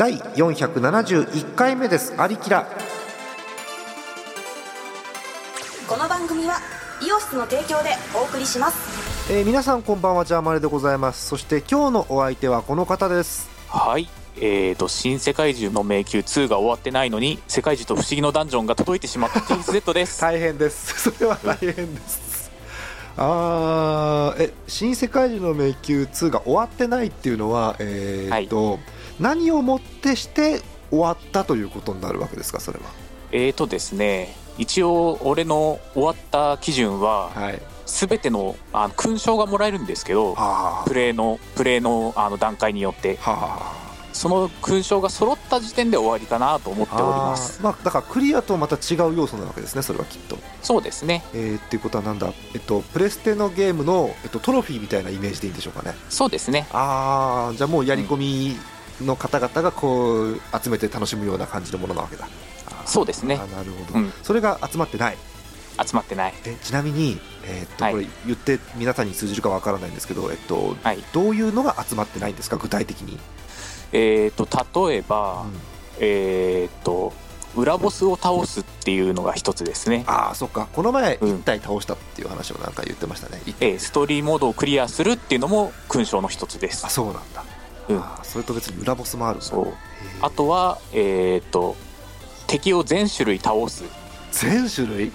[0.00, 2.14] 第471回目です。
[2.16, 2.66] アリキラ。
[5.86, 6.54] この番組は
[7.06, 9.30] イオシスの提供でお送りします。
[9.30, 11.26] えー皆さんこんばんはジャーマネでございます。
[11.26, 13.50] そして今日のお相手はこの方です。
[13.68, 14.08] はい。
[14.36, 20.18] えーと、新世界中の迷宮2が終わってないのに、世界中と不思議のダンジョンが届いてしまった TSZ です。
[20.22, 21.10] 大変です。
[21.10, 22.50] それは大変です。
[23.18, 28.78] あーえ新世界中の迷宮2が終わってないっていうのはえーっと、
[29.20, 32.84] 何をもってして終わったということになるわけですかそれは。
[33.32, 37.62] えーとですね、一応、俺の終わった基準は、はい。
[37.86, 43.30] すべてのあの勲章がもらえるんですけど、はプレーの、プレーのあの段階によって、あ。
[43.30, 43.80] は
[44.12, 47.62] その勲章が揃った時点で終わりかなと思っておりあます。
[47.62, 50.36] まあだからクリアとまた違う要素なわけですねそれはきっと。
[50.62, 51.22] そうですね。
[51.32, 52.32] えー、っていうことはなんだ？
[52.52, 55.94] えっとプレステのゲームの、えっと、トロフィーみたいなイメージでいいんでしょうかね。
[56.08, 56.66] そうですね。
[56.72, 58.56] ああじゃあもうやり込み
[59.04, 62.28] の方々がこう集めて楽しむような感じのものなわけだ。
[62.86, 63.36] そうですね。
[63.36, 64.12] なるほど、うん。
[64.22, 65.16] それが集まってない。
[65.86, 66.34] 集まってない。
[66.44, 67.92] えちなみに、えーっとはい。
[67.94, 71.02] これ言って皆さんに通じるかわからないんですけど、えっと、はい。
[71.12, 72.56] どういうのが集まってないんですか？
[72.56, 73.18] 具体的に、
[73.92, 74.46] えーと、
[74.88, 75.52] 例えば、うん。
[76.00, 77.12] えーと、
[77.56, 80.04] 裏ボスを倒すっていうのが一つですね。
[80.06, 80.68] ああそっか。
[80.72, 81.34] この前うん。
[81.36, 86.86] 1体倒したっていう話をなんか言ってましたね、一えーストーリーモードをクリアするっていうのも勲章の一つです。
[86.86, 86.90] あ。
[86.90, 87.44] そうなんだ、
[87.94, 88.02] うん。
[88.22, 89.72] それと別に裏ボスもあるそう。
[90.20, 91.76] あとは、えー、と
[92.46, 93.84] 敵を全種類倒す。
[93.84, 93.86] っ
[94.32, 95.12] 全種類？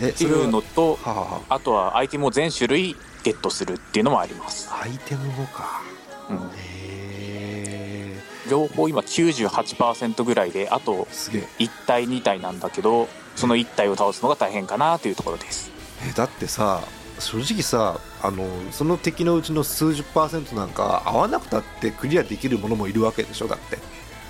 [0.00, 1.60] えていうのとはあ、はあ。
[1.60, 5.82] とはアイテムを全種類ゲットするっていうのもあります、あ、アイテムもか。
[6.28, 11.48] うん、へえ情報今98%ぐらいであとすげえ。
[11.58, 15.70] 1体2体なんだけどその1体を倒すのが大変かなというところです。
[16.08, 16.82] えだってさ
[17.18, 23.78] 正直さあのその敵のうちの数十パーセントなんか合わなくたってクリアできるものもいるわけでしょだって。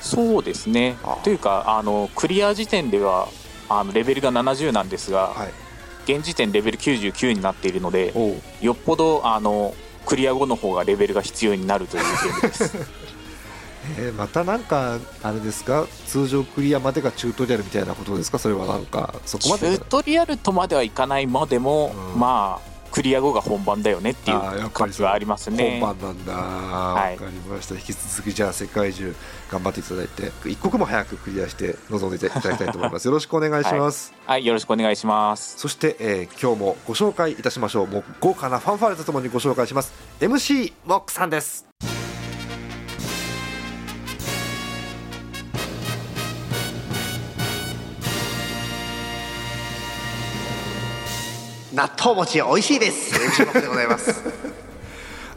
[0.00, 0.96] そうですね。
[1.04, 3.28] あというかあのクリア時点では
[3.68, 5.52] あのレベルが70なんですが、はい。
[6.04, 8.12] 現時点レベル99になっているので
[8.60, 9.72] よっぽどあの
[10.04, 12.76] クリア後の方がレベルが必要になるというゲームです。
[13.98, 15.86] えーまたなんかあれですか？
[16.06, 18.38] 通常クリアまでがチュートリアルみたいなことですか？
[18.38, 22.20] それはなんかそこチまでュートリアルとまではいかないまでも、うん。
[22.20, 25.80] まあクリア後が本番だよねっていう感じはありますね。
[25.80, 26.32] 本番なんだ。
[26.34, 27.16] わ、い。
[27.16, 27.74] かりました。
[27.74, 29.14] 引き続きじゃあ世界中
[29.50, 33.06] 頑張っていただいて一刻も早くクリアして臨んでいただきたいと思います。
[33.08, 34.44] よろしくお願いします、はい。
[34.44, 35.58] よろしくお願いします。
[35.58, 37.86] そして、えー今日もご紹介いたしましょう。
[37.86, 39.92] もう豪華なファンファーレとともにご紹介します。
[40.20, 41.66] MC モックさんです
[51.72, 53.14] 納豆餅美味しいです。
[53.42, 54.12] MC 僕でございます。
[54.12, 54.32] フ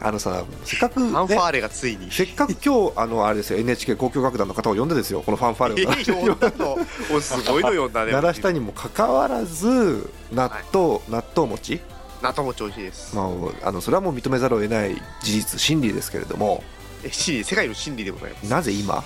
[0.00, 2.10] あのさせっかく、ね、ァンファーレがついに。
[2.12, 8.12] せっかく今日あのあれですよ NHK 交響楽団の方を呼んでですよこのファンファーレをえー、すごいの呼んだね。
[8.12, 11.80] 鳴らしたにもかかわらず納豆、納豆餅、
[12.22, 13.16] 納豆餅美味しいです。
[13.16, 13.22] ま
[13.62, 16.62] あ、あのそれはもう認めざるを得ない事実真理ですけれども
[17.02, 18.50] え、真理世界の真理でございます。
[18.50, 19.02] なぜ今、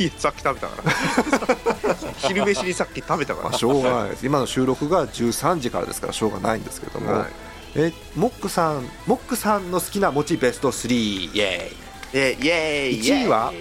[0.00, 1.94] いや、さっき食べたから。
[2.16, 3.50] 昼飯にさっき食べたから。
[3.50, 7.28] まあ、しょうがないです今の収録が13時からですからしょうがないんですけれども、はい
[7.76, 11.70] えモックさんモックさんの好きな餅ベスト3イエ
[12.12, 12.98] え、イエーイ。
[12.98, 13.52] 一位は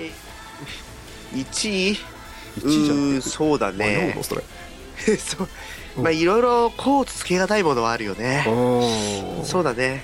[1.35, 1.91] ？1位？
[1.91, 1.99] ーイ
[2.57, 4.23] う1位じゃんそうだねの？
[4.23, 4.41] それ
[5.17, 5.47] そう。
[6.01, 8.45] まあ、いろいろ、こうつけがたいものはあるよね。
[8.47, 10.03] おそうだね。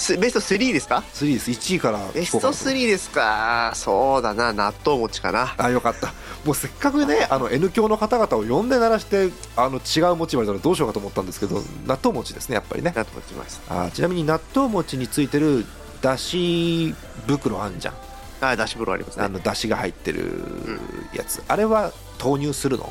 [0.00, 1.50] すベスト3ですか？3です。
[1.50, 2.70] 1位からベスト聞こうかなと。
[2.70, 3.72] 3ですか？
[3.74, 5.54] そうだな、納豆餅かな。
[5.58, 6.14] あよかった。
[6.44, 12.92] もうせっかくねあの N 教の方々を呼んで鳴らしてあの違う餅言われたらどうしようかと思ったんですけど納豆餅ですねやっぱりね。
[12.96, 13.84] 納豆餅ました。
[13.84, 15.66] あちなみに納豆餅についてる
[16.00, 16.94] だし
[17.26, 17.94] 袋あんじゃん。
[18.42, 19.24] あ、だし風呂ありますね。
[19.26, 20.80] あのだしが入ってる
[21.12, 22.90] やつ、あれは投入するの？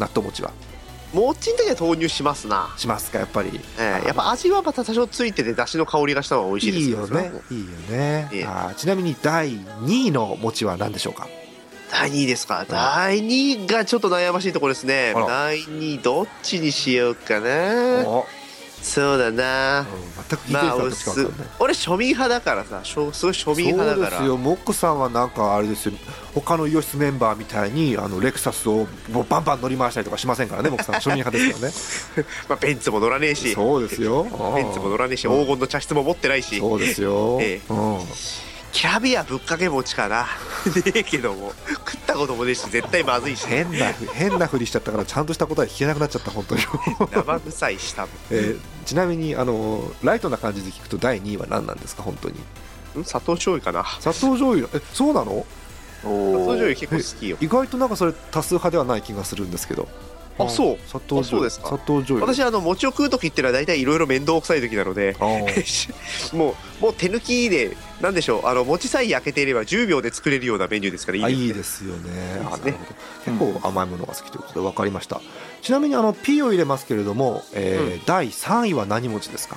[0.00, 0.50] 納豆餅は
[1.14, 2.72] 餅の時は投入しますな。
[2.76, 7.32] しますかやっぱり、ええやっぱ味はまた多少ついてて、だしの香りがした方が美味しいですいいよね。
[7.50, 11.26] いいよね、ええあちなみに第2位の餅は何でしょうか？
[11.90, 12.66] 第2位ですか？
[12.68, 15.14] 第2位がちょっと悩ましいところですね。
[15.14, 18.04] 第2位どっちにしようかな。
[18.80, 19.80] おそうだな。
[19.80, 19.86] うん
[20.28, 24.10] 全く聞いてる人はどっちか分かんない、俺庶民派だからさ、しょすごい庶民派だから。
[24.10, 24.36] そうですよ。
[24.36, 25.94] モックさんはなんかあれですよ。
[26.34, 30.96] 他のイオシスメンバーみたいにあのレクサスをもうバンバン乗り回したりとかしませんからねモックさん。
[30.96, 32.28] 庶民派ですからね。
[32.48, 34.24] まあ、ベンツも乗らねえし、そうですよ。
[34.54, 35.40] ベンツも乗らねえし、うん。
[35.44, 37.72] 黄金の茶室も持ってないし、そうですよ、ええ。
[37.72, 37.98] うん
[38.72, 40.26] キャビアぶっかけ餅かな。
[40.84, 46.62] ねえけども、食ったこともねえし、絶対まずいし、変なふ変なふりしちゃったからちゃんとした答え聞けなくなっちゃった本当に、
[47.10, 48.06] 生臭いした。
[48.30, 52.36] えーちなみにあのライトな感じで聞くと第2位は何なんですか本当に？
[53.02, 53.04] ん？
[53.04, 53.84] 砂糖醤油かな。
[54.00, 54.66] 砂糖醤油？
[54.72, 55.32] えそうなの？
[55.32, 55.44] お
[56.04, 57.36] 砂糖醤油結構好きよ。
[57.40, 59.88] 意外となんかそれ多数派ではない気がするんですけど
[60.38, 60.78] あそう。
[60.86, 61.20] 砂糖醤油。
[61.20, 61.66] あそうですか。
[61.68, 62.34] 砂糖醤油。
[62.34, 65.16] 私あの餅を食う時ってのは大体いろいろ面倒くさい時なので
[66.32, 71.44] もうもう手抜きでなんでしょうあの餅さえ焼けていれば10秒で作れるようなメニューですからいいあですね。
[71.46, 72.10] いいですよね。
[72.72, 72.74] ね。
[73.24, 75.20] 結構甘いものが好きということで分かりました。
[75.62, 79.56] ちなみにあの P を入れますけれども、えー第3位は何餅ですか？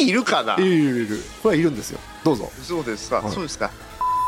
[0.00, 0.56] い いるかな？
[0.58, 1.22] いるいるいる。
[1.42, 2.00] これはいるんですよ。
[2.24, 2.50] どうぞ。
[2.62, 3.32] そうですか、はい。
[3.32, 3.70] そうですか。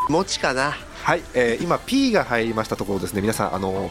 [0.09, 0.77] 餅かな
[1.07, 3.21] はい、えー今 P が入りましたところですね。
[3.21, 3.89] 皆さんあの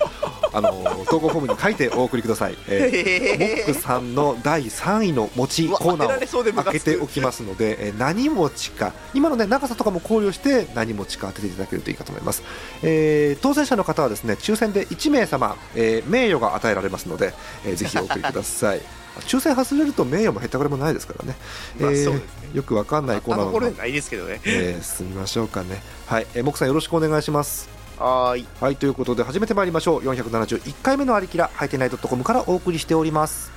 [0.51, 8.91] あの投稿フォームに書いてお送りください、えーモックさんの第3位の餅コーナーを開けておきますので、えー何餅か。
[9.13, 12.43] 今のね長さとかも考慮して何餅か当てていただけるといいかと思います、
[12.83, 17.33] えー当選者の方はですね抽選で1名様、えー名誉が与えられますので、
[17.65, 18.81] えーぜひお送りください
[19.21, 21.35] 抽選外れると名誉もへったくれもないですからね,、
[21.79, 22.21] まあえー
[22.53, 27.67] よくわかんないコーナーのあの頃じゃないですけどねえー進みましょうかねはい、えー、モクさんよろしくお願いします
[27.97, 33.51] はいはいということで始めてまいりましょう471回目のありきらハイテナイドットコムからお送りしております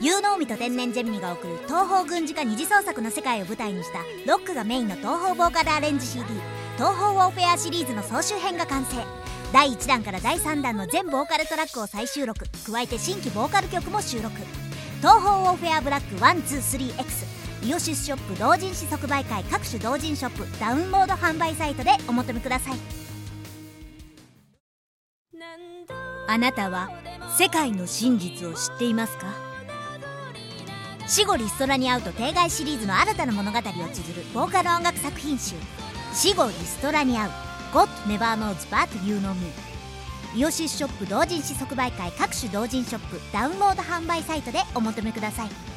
[0.00, 3.98] 有能美と天然ジェミニが送る東方軍事化二次創作の世界を舞台にした
[4.30, 6.24] ロックがメインの東方ボーカルアレンジ CD
[6.76, 8.96] 「東方ウォーフェア」シリーズの総集編が完成
[9.52, 14.34] 第1弾から第3弾の全ボーカルトラックを再収録加えて新規ボーカル曲も収録。
[15.00, 22.78] 東方ウォーフェアブラック 123X イオシスショップ同人誌即売会各種同人ショップダウンロード販売サイトでお求めください。
[26.28, 26.88] あなたは
[27.36, 29.26] 世界の真実を知っていますか？
[31.06, 35.56] 死後リストラに会うと定外シリーズの新たな物語を綴るボーカル音楽作品集
[36.14, 37.51] 「死後リストラに会う。
[37.72, 39.50] God Never Knows But You Know Me」
[40.36, 45.71] イオシスショップ同人誌即売会各種同人ショップダウンロード販売サイトでお求めください。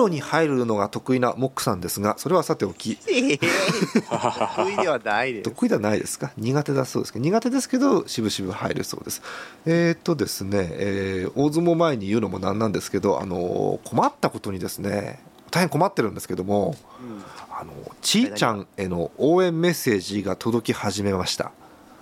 [0.00, 2.98] 風呂に入るのが得意なモックさんですがそれはさておき。
[3.08, 3.38] ええ。
[3.38, 5.42] 得意ではないです。
[5.44, 6.32] 得意ではないですか？
[6.36, 9.22] 苦手だそうですけど苦手ですけどしぶしぶ入るそうです。
[9.66, 15.20] えー、っとですね、えー大相撲前に言うのもなんなんですけどあの困ったことにですね
[15.50, 16.74] 大変困ってるんですけども
[17.50, 21.52] あのちーちゃんへの応援メッセージが届き始めました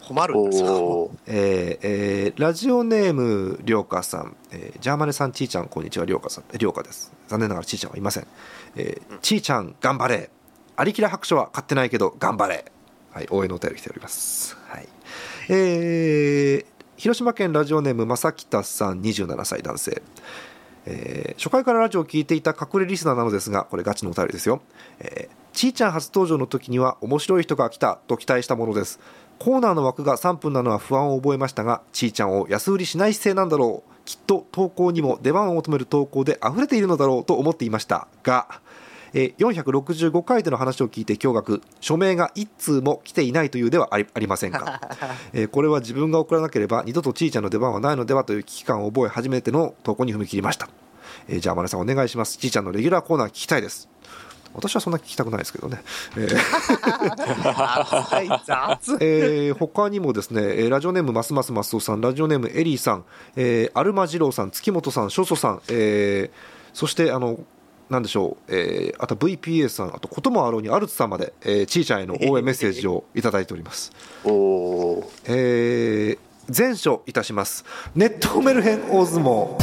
[0.08, 6.44] 困るんですよえーえーラジオネームりょうかさん、えージャーマネさんちーちゃんこんにちはりょうかさん。
[6.56, 7.12] りょうかです。
[7.26, 8.26] 残念ながらちーちゃんはいません、
[8.76, 10.30] えーちーちゃん頑張れ。
[10.76, 12.64] ありきら白書は買ってないけど頑張れ。
[13.10, 14.56] はい応援のお便り来ております。
[14.68, 14.88] はい。
[15.50, 16.66] えー
[16.96, 20.02] 広島県ラジオネーム正北さん27歳男性
[20.88, 24.60] えー初回からラジオを聞いていた隠れリスナーなのですがこれガチのお便りですよ、
[24.98, 29.00] えーちーちゃん初登場の時には面白い人が来たと期待したものです。
[29.40, 33.90] コーナーの枠が3分なのは不安を覚えましたがちーちゃんを安売りしない姿勢なんだろう。
[34.04, 38.60] きっと投稿にも出番を求める投稿で溢れているのだろうと思っていましたが
[39.14, 41.62] えー465回での話を聞いて驚愕。
[41.80, 44.80] 署名が1通も来ていないというではありありませんか、
[45.32, 50.68] えーこれは自分が送らなければ二度とちーちゃんの出番はないのではという危機感を覚え初めての投稿に踏み切りました、
[51.28, 52.38] えーじゃあマネさんお願いします。
[52.38, 53.88] ちーちゃんのレギュラーコーナー聞きたいです。
[54.54, 55.82] 私はそんな聞きたくないですけどね、
[56.16, 56.28] えー
[59.00, 63.04] えー他にもですね、えーラジオネームますますますおさん、ラジオネームエリーさん、
[63.36, 66.36] えーアルマジローさん、月本さん、ショソさん、えー
[66.72, 67.38] そしてあの
[67.90, 73.92] なんでしょう、えーあと VPA さん、あとこともあろうにアルツさんまで、えー、ちーちゃんへの応援 メッセージをいただいております。
[74.24, 75.04] おー。
[75.24, 76.18] えー
[76.56, 77.62] 前書いたします。
[77.94, 79.54] ネットメルヘン大相撲。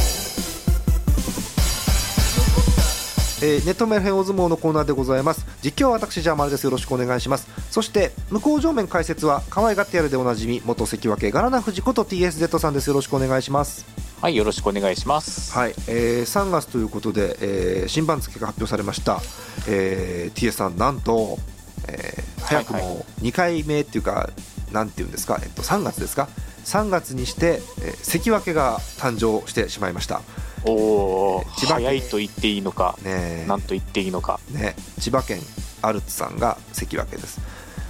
[3.42, 5.44] えーネットメルヘン大相撲のコーナーでございます。
[5.62, 6.64] 実況は私ジャーマルです。
[6.64, 7.48] よろしくお願いします。
[7.72, 12.86] そして向こう正面解説は可愛がってやるでおなじみ元関脇ガラナ藤子と TSZ さんです。
[12.86, 15.52] よろしくお願いしますはいよろしくお願いします。
[15.52, 19.20] はい、えー3月ということで、えー新番付が発表されました、
[19.68, 21.38] えー TS さんなんと、
[21.86, 24.30] えー早くはいはも2回目っていうか、
[24.72, 26.28] なんていうんですか、えっと、3月ですか
[26.64, 30.22] ？3月にして、えー関脇が誕生してしまいました。
[30.64, 34.40] おお千葉県早いと言っていいのかねなんと言っていいのか。
[34.50, 35.40] ね千葉県
[35.82, 37.38] アルツさんが関脇です、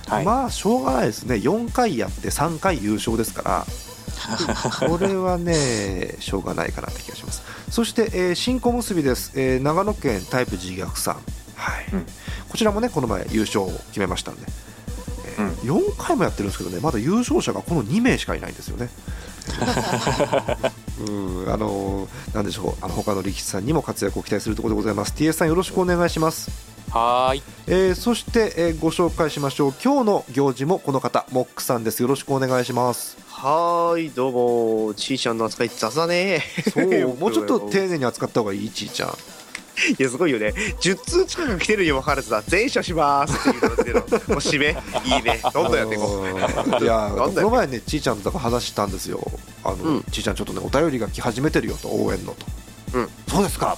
[0.08, 1.36] はい、まあしょうがないですね。
[1.36, 3.66] 4回やって3回優勝ですから
[4.88, 7.42] これはねしょうがないかなって気がします。
[7.70, 11.14] そして、えー新小結です、えー長野県タイプ自虐さん、
[11.54, 11.86] はい。
[11.92, 12.06] うん。
[12.48, 14.42] こちらもねこの前優勝を決めましたんで、
[15.38, 18.88] えー4回もやってるんですけどねまだ優勝者がこの2名しかいないんですよね。
[21.06, 21.10] う
[21.48, 21.52] ん。
[21.52, 22.84] あのなんでしょう。
[22.84, 25.12] あの他の力士さんにも活躍を期待するところでございます。
[25.16, 27.42] TS さんよろしくお願いしますはーい。
[27.66, 29.74] えーそして、えーご紹介しましょう。
[29.84, 32.00] 今日の行事もこの方モックさんです。
[32.00, 33.18] よろしくお願いします。
[33.28, 34.32] はーいどう
[34.88, 34.94] も。
[34.94, 36.42] ちーちゃんの扱い雑だね。
[36.72, 36.86] そう。
[37.20, 39.10] もうちょっと丁寧に扱った方がいいちーちゃん。
[39.10, 40.54] いやすごいよね。
[40.80, 44.00] 10通近く来てるにもかかわらずさ全勝しますっていうのでの。
[44.00, 44.68] もう締め。
[45.04, 45.38] いいね。
[45.52, 46.26] どんどんやっていこう。
[46.26, 49.20] あのーいやこの前ねちーちゃんと話したんですよ。
[49.64, 50.02] あの、うん。
[50.10, 52.46] ちーちゃんちょっとねお便りが来始めてるよと応援のと、
[52.94, 53.08] うん。
[53.28, 53.76] そうですか。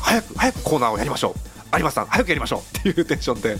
[0.00, 2.78] 早く早くコーナーをやりましょう有馬さん早くやりましょう。
[2.78, 3.56] っていうテンションで。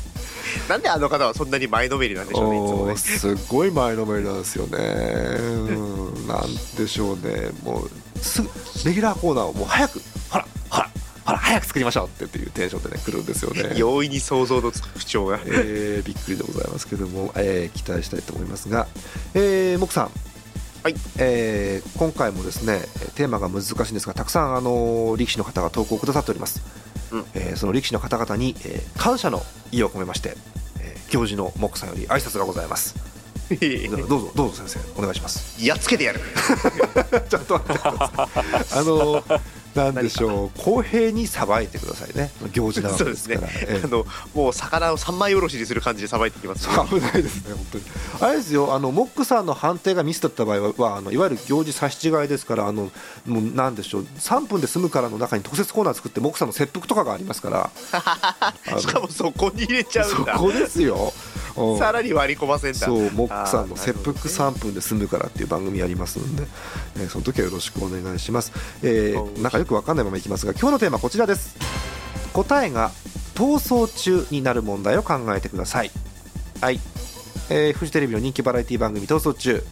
[0.68, 2.97] なんであの方はそんなに前のめりなんでしょうねいつもね。
[2.97, 4.78] すっごい前のめりなんですよね。
[4.78, 6.26] うん。
[6.26, 6.42] なん
[6.76, 7.50] でしょうね。
[7.62, 8.49] もうすぐ
[8.85, 10.90] レギュラーコーナーをもう早くほらほら
[11.25, 13.75] ほら早く作りましょうってっていうテンションでね来るんですよね。
[13.78, 15.40] 容易に想像のつく口調が。
[15.44, 18.87] えーびっくりでございますけども、えー期待したいと思いますが、
[19.35, 20.11] えー、木さん、
[20.83, 20.94] はい。
[21.18, 22.83] えー今回もですね
[23.14, 26.61] テーマが難しいんですがたくさんあの力士の方が投稿をくださっております、
[27.14, 29.42] うんえーその力士の方々に、えー感謝の
[29.73, 30.37] 意を込めまして、
[30.80, 32.94] えー行事の木さんより挨拶がございます。
[34.09, 35.64] どうぞどうぞ先生お願いします。
[35.64, 36.21] やっつけてやる。
[37.28, 38.28] ちょっと待ってくださ
[38.76, 38.78] い。
[38.80, 39.23] あの
[39.75, 40.62] なんでしょう。
[40.62, 42.31] 公平にさばいてくださいね。
[42.52, 43.40] 行事なわけですから。
[43.69, 46.64] えーあのもう魚を三枚おろしにする感じでさばいてきます。
[46.64, 47.85] そう危ないですね、本当に。
[48.21, 52.90] あれですよ、あのモックさんの判定がミスだった場合は、はあのいわゆる行事差し違いですから、あの
[53.26, 57.71] もうなんでしょう、3分で済むからの中に特設コーナー作って、モックさんの切腹とかがありますから、
[58.81, 60.35] しかもそこに入れちゃうんだ。
[60.35, 61.12] そこですよ。
[61.57, 61.78] うん。
[61.78, 62.78] さらに割り込ませんだ。
[62.78, 66.47] そう、モックさんの切腹3分で済むからっていう番組やりますので、
[66.97, 68.52] えーその時はよろしくお願いします。
[68.83, 71.56] えーなんかよくわかんないままいきますが、今日のテーマはこちらです。
[72.35, 72.90] 答えが
[73.35, 75.90] 逃走中になる問題を考えてください。
[76.61, 76.78] はい、
[77.49, 79.64] えーフジテレビの人気バラエティ番組「逃走中」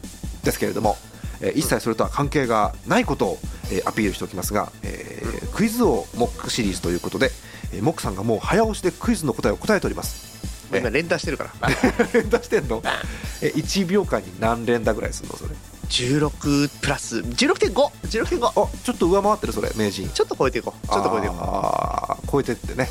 [0.45, 0.97] ですけれども、
[1.43, 3.39] えー一切それとは関係がないことを、
[3.71, 7.31] えーアピールしておきますが、えークイズ王モックシリーズということで、
[7.75, 10.33] えーモックさんがもう早押しでクイズの答えを答えております。
[10.75, 11.69] 今連打してるから。
[12.15, 12.83] 連打してんの？
[13.43, 15.51] え1秒間に何連打ぐらいするのそれ
[15.93, 17.19] 16プラス。
[17.19, 18.53] 16.516.5あ
[18.85, 20.09] ちょっと上回ってるそれ名人。
[20.09, 20.89] ちょっと超えていこう。
[20.89, 22.89] ちょっと超えていこあー超えてってね、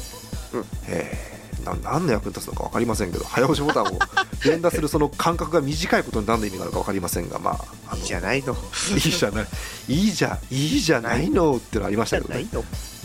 [0.53, 0.65] うん。
[0.87, 1.27] え。
[1.27, 1.31] ー
[1.61, 3.99] な何の役に立つのか分かりませんけど早押しボタンを
[4.45, 8.55] 連打するその間隔が短いことに何の意味があるか分かりませんがまああいいじゃないの。
[8.93, 9.47] いいじゃない。
[9.87, 12.43] いいじゃいいじゃないのってのありましじたけどね。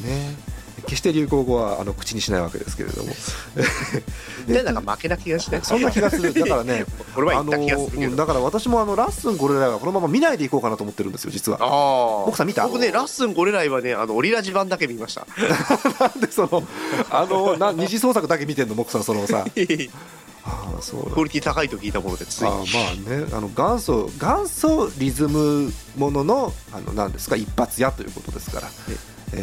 [0.02, 0.36] ね
[0.86, 3.12] 決して流行語はあの口にしないわけですけれども。
[4.46, 5.60] で なんか負けな気がして。
[5.62, 6.32] そんな気がする。
[6.32, 6.84] だからね
[7.16, 11.58] あのうんだから私もあのラッスンゴレライはこのまま見ないでいこうかなと思ってるんですよ実は。
[11.60, 12.66] ああ奥さん見た？
[12.66, 15.26] 僕ねラッスンゴレライはねあのオリラジ版だけ見ました。
[16.00, 16.62] なんでその
[17.10, 19.44] あのな二次創作だけ見てんのモクさんそのさ。
[20.48, 21.10] ああそう。
[21.10, 22.62] クオリティ高いと聞いたものでついああまあ
[23.18, 28.68] ねあの元祖元祖リズムもののあのなんですか一発屋ということですから、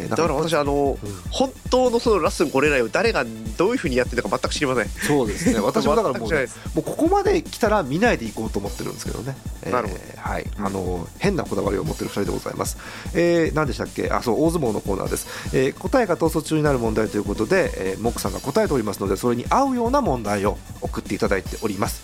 [0.08, 1.12] だから私あの、うん。
[1.30, 3.24] 本当のそのラッスンゴレライを誰が
[3.56, 4.88] どういうふうにやってるのか全く知りません。
[4.88, 5.58] そうですね。
[5.64, 6.58] 私もだからもう,、全く知らないです。
[6.74, 10.00] もうここまで来たら見ないでいこうと思ってるんですけどね、えーなるほど。
[10.16, 10.46] はい。
[10.58, 12.76] あの変なこだわりを持ってる2人でございます、
[13.14, 14.08] えー、何でしたっけ？
[14.10, 22.02] あそう大相撲のコーナーです、えー答えが逃走中になる問題ということで、えー、モックさんが答えておりますのでそれに合うような問題を送っていただいております。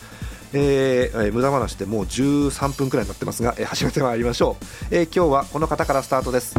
[0.52, 6.54] えーえー無駄話でもう13分くらいになってますが、えー始めてまいりましょう、えー今日はこの方からスタートです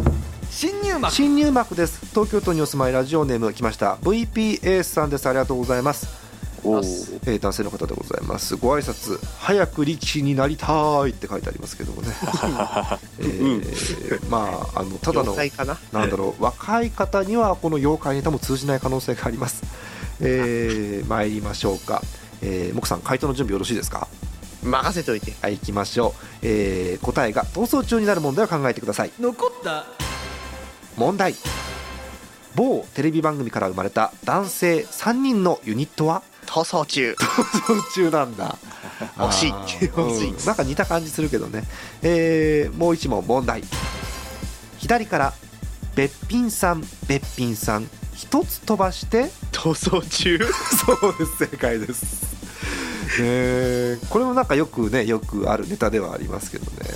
[0.51, 1.13] 新入幕。
[1.13, 2.05] 新入幕です。
[2.11, 3.95] 東京都にお住まいラジオネーム来ました。
[4.01, 5.25] VPS さんです。
[5.27, 6.19] ありがとうございます。
[6.63, 8.55] おえー男性の方でございます。
[8.57, 9.17] ご挨拶。
[9.39, 10.67] 早く力士になりた
[11.07, 12.09] いって書いてありますけどもね、
[13.19, 15.77] えーまああのただの妖怪かな？
[15.91, 16.43] なんだろう。
[16.43, 19.63] 若い方にはこの妖怪ネタも通じない可能性があります、
[20.19, 22.03] えー、 参りましょうか、
[22.41, 24.07] えー、木さん回答の準備よろしいですか？
[24.61, 25.33] 任せといて。
[25.41, 29.11] はい行きましょう、えー答えが逃走中になる問題を考えてください。
[29.19, 29.85] 残った
[30.97, 31.35] 問題。
[32.55, 36.21] 某テレビ番組から生まれた男性3人のユニットは？
[36.45, 37.15] 逃走中。
[37.17, 37.25] 逃
[37.75, 38.57] 走中なんだ。
[39.17, 39.51] 惜しい。
[39.51, 40.45] 惜しいうん。
[40.45, 41.63] なんか似た感じするけどね、
[42.01, 43.63] えーもう一問問題。
[44.79, 45.33] 左から
[45.95, 50.39] べっぴんさんべっぴんさん一つ飛ばして逃走中？
[50.85, 51.37] そうです。
[51.51, 52.31] 正解です。
[53.21, 56.89] ねこれもなんかよくねよくあるネタではありますけどね。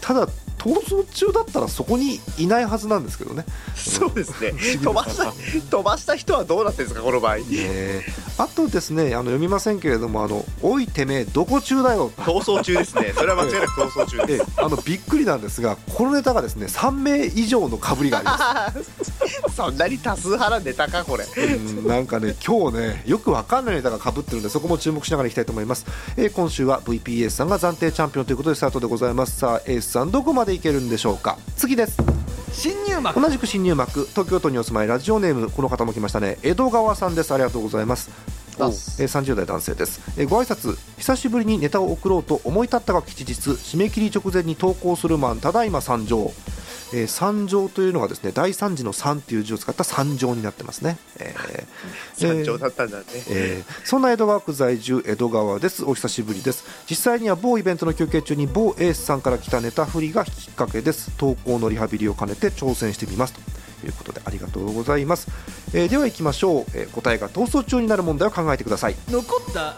[0.00, 0.28] ただ
[0.66, 3.44] 逃走中だったらそこにいないはずなんですけどね。
[3.74, 4.52] そうですね。
[4.82, 5.32] 飛ばした
[5.70, 7.38] 飛ばした人はどうなってるんですかこの場合。
[7.38, 13.14] えーあとですねあの読みませんけれども「あのおいてめえどこ中だよ」逃走中ですね。
[13.16, 14.42] それは間違いなく逃走中えです。
[14.42, 19.12] ーあのびっくりなんですがこのネタがですね3名以上のかぶりがあります
[19.54, 21.24] そんなに多数派なネタかこれ。
[21.24, 29.38] うんなんかね今日ねよくわかんないネタがかぶってるんでそこも注目しながらいきたいと思います、えー今週は VPS さんが暫定チャンピオンということでスタートでございます。
[29.38, 31.38] さあエースさんどこまでいけるんでしょうか。
[31.56, 31.96] 次です。
[32.52, 33.20] 新入幕。
[33.20, 34.06] 同じく新入幕。
[34.10, 36.38] 東京都にお住まいラジオネームこの方も来ましたね。
[36.42, 37.32] 江戸川さんです。
[37.32, 38.10] ありがとうございます。
[38.58, 38.72] おえー
[39.04, 46.32] 30代男性です、えーご挨拶久しぶりにネタを送ろうと思い立ったが吉日締め切り直前に投稿するマンただいま参上、
[46.92, 51.66] えー参上というのがですね第三次の三という字を使った参上になってますね、えー
[52.16, 53.04] 山頂だったんだね。
[53.28, 55.84] えーそんな江戸川区在住江戸川です。
[55.84, 56.64] お久しぶりです。
[56.88, 61.10] 実際には某イベントの休憩中に某エースさんから来たネタ振りがきっかけです。
[61.16, 63.34] 投稿のリハビリを兼ねて挑戦してみます。
[63.34, 65.28] ということでありがとうございます、
[65.74, 68.96] えーでは行きましょう、えー答えが逃走中になる問題を考えてください。
[69.10, 69.76] 残った。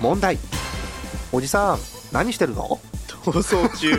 [0.00, 0.38] 問題。
[1.30, 1.78] おじさん
[2.10, 2.80] 何してるの？
[3.24, 3.96] 逃走中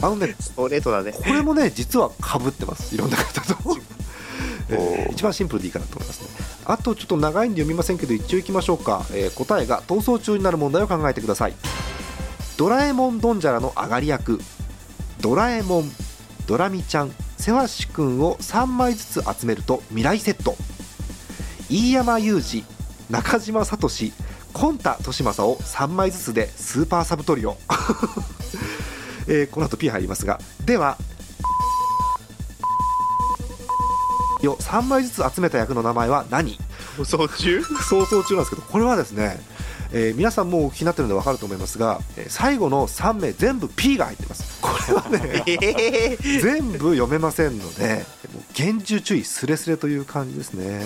[0.00, 1.12] あのねストレートだね。
[1.12, 2.94] これもね実はかぶってます。
[2.94, 3.76] いろんな方と、
[4.70, 6.28] えー一番シンプルでいいかなと思いますね。
[6.64, 11.54] あとちょっと長いんで読みませんけど一応いきましょうか、えー答えが逃走中になる問題を考えてください。
[12.56, 14.40] ドラえもんドンジャラの上がり役。
[15.20, 15.90] ドラえもん
[16.46, 20.56] ドラミちゃんせわしくんを3枚ずつ集めると未来セット。
[21.68, 22.64] 飯山裕二
[23.10, 23.88] 中島聡
[24.52, 27.56] コンタ利正を3枚ずつでスーパーサブトリオ
[29.28, 30.40] えーこの後 P 入りますが。
[30.64, 30.96] では
[34.42, 36.58] よ3枚ずつ集めた役の名前は何？
[36.96, 39.38] 逃走中想像中なんですけどこれはですね、
[39.92, 44.60] えー皆さんもうお聞きになってるので分かると思いますが、えー最後の3名全部 P が入ってます。
[44.62, 46.40] これはねえー。
[46.40, 50.82] 全部読めませんのでもう厳重注意スレスレという感じですね。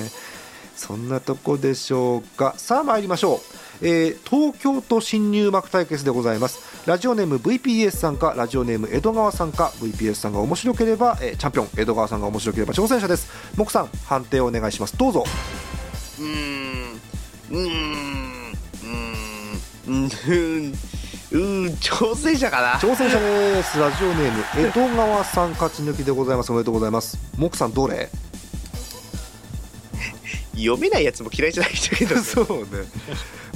[0.75, 2.55] そんなとこでしょうか。
[2.57, 3.41] さあ参りましょう、
[3.83, 6.61] えー東京都新入幕対決でございます。
[6.87, 13.29] ラジオネーム VPS さんかラジオネーム江戸川さんか VPS さんが面白ければ、えーチャンピオン江戸川さんが面白ければ挑戦者です。
[13.57, 14.97] 木さん判定をお願いします。
[14.97, 15.25] どうぞ。
[16.19, 17.01] うーん。
[17.51, 18.53] うーん。
[19.87, 20.73] うーん。
[21.33, 21.67] うん。
[21.81, 22.75] 挑戦者かな。
[22.79, 23.79] 挑戦者です。
[23.79, 26.51] ラジオネーム江戸川さん勝ち抜きでございます。
[26.53, 27.19] おめでとうございます。
[27.39, 28.11] 木さんどれ？
[30.55, 32.67] 読めないやつも嫌いじゃない人けどねそうね、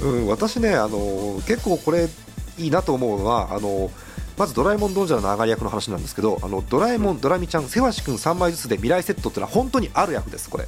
[0.03, 2.09] うん、私ねあの結構これ
[2.59, 3.91] いいなと思うのはあの
[4.39, 10.67] まずドラえもんドンジャラの上がり役の話なんですけどあのドラえもん、ドラミちゃんせわしくん3枚ずつで未来セットってのは本当にある役ですこれ。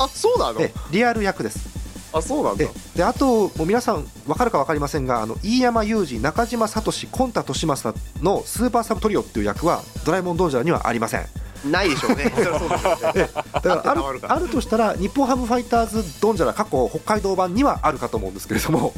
[0.00, 0.60] あそうなの？
[0.60, 1.68] えリアル役です。
[2.12, 2.64] あそうなんだ。
[2.64, 11.26] えであともう皆さん分かるか分かりませんがあの飯山裕二中島聡コンタ利正のスーパーサブトリオっていう役はドラえもんドンジャラにはありません
[11.70, 12.32] ないでしょうね。
[12.34, 13.30] そりゃそうですよね。
[13.52, 18.92] だからある あるとしたら日本ハムファイターズドンジャラ過去北海道版にはあるかと思うんですけれども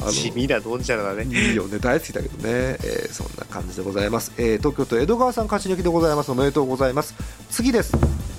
[0.00, 1.24] あの地味なドンジャラだね。
[1.24, 1.78] いいよね。
[1.78, 6.30] 大好きだけどね、えーそんな感じでございます、えー東京都江戸川さん勝ち抜きでございます。
[6.30, 7.14] おめでとうございます。
[7.50, 7.92] 次です、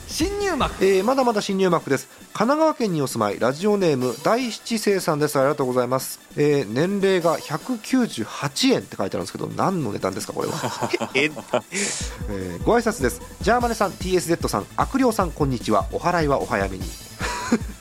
[0.07, 0.85] 新入幕。
[0.85, 2.07] えーまだまだ新入幕です。
[2.33, 3.39] 神奈川県にお住まい。
[3.39, 5.37] ラジオネーム第七世さんです。
[5.37, 10.53] ありがとうございます、えー年齢が198円って書いてあるんですけど何の値段ですかこれは。
[11.15, 13.21] ええーご挨拶です。
[13.41, 15.87] ジャーマネさん TSZ さん悪霊さんこんにちは。
[15.91, 16.83] お払いはお早めに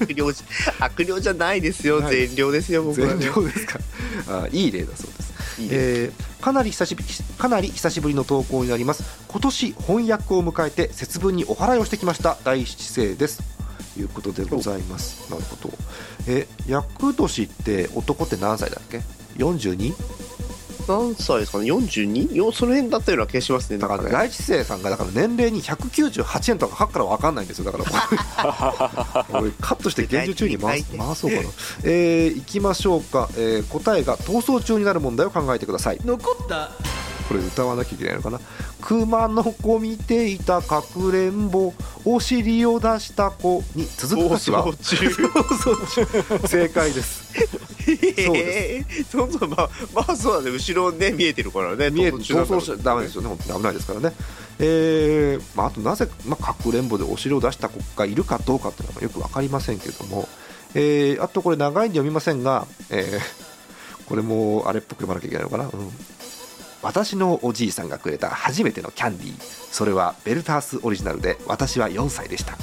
[0.00, 2.00] 悪霊じゃ悪霊じゃないですよ。
[2.00, 2.28] はい。
[2.28, 3.78] 善良ですよ僕は全ね量ですか。
[4.28, 5.60] あいい例だそうです。
[5.60, 9.02] いいねえーかなり久しぶりかなり久しぶりの投稿になります。
[9.26, 12.38] 今年翻訳を迎えて節分にお祓いをしてきました。
[12.44, 13.42] 第七世です。
[13.94, 15.28] ということでございます。
[15.30, 15.74] なるほど。
[16.28, 19.02] え厄年って男って何歳だっけ
[19.36, 19.94] ？42?
[20.88, 22.34] 何歳ですかね？42?
[22.34, 24.18] よその辺だったような気がしますねだからなんかね。
[24.20, 31.42] 第一世さんがだから年齢に198円とか書くから分かんないんですよだから俺 カットして厳重注意に回す回そうかな。
[31.84, 36.00] えー、いきましょうか、えー答えが逃走中になる問題を考えてください。
[36.04, 36.70] 残った。
[37.28, 38.40] これ歌わなきゃいけないのかな？
[38.80, 41.74] 熊の子見ていたかくれんぼ
[42.06, 44.64] お尻を出した子に続く歌詞は？
[46.48, 47.28] 正解です
[47.96, 50.56] そうえーそうそうまあまあそうだね。
[50.56, 51.90] 後ろね見えてるからね。
[51.90, 54.12] 見え逃走しちゃダメですよね本当に危ないですからね。
[54.60, 60.28] えーまあ、あとなぜ、まあ、かくれんぼでお尻を出した子がいるかどうかっていうのはよく分かりませんけれども、
[60.74, 63.48] えーあとこれ長いんで読みませんが、えー
[64.08, 65.70] これもあれっぽく読まなきゃいけないのかな、うん、
[66.80, 69.58] 私のおじいさんがくれた初めてのキャンディー。
[69.70, 72.56] それはベルタースオリジナルで私は4歳でした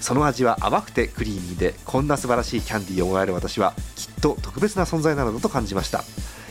[0.00, 6.04] その味は甘くてクリーミーでこんな素晴らしいキャンディーをもらえる私はきっと特別な存在なのだと感じました。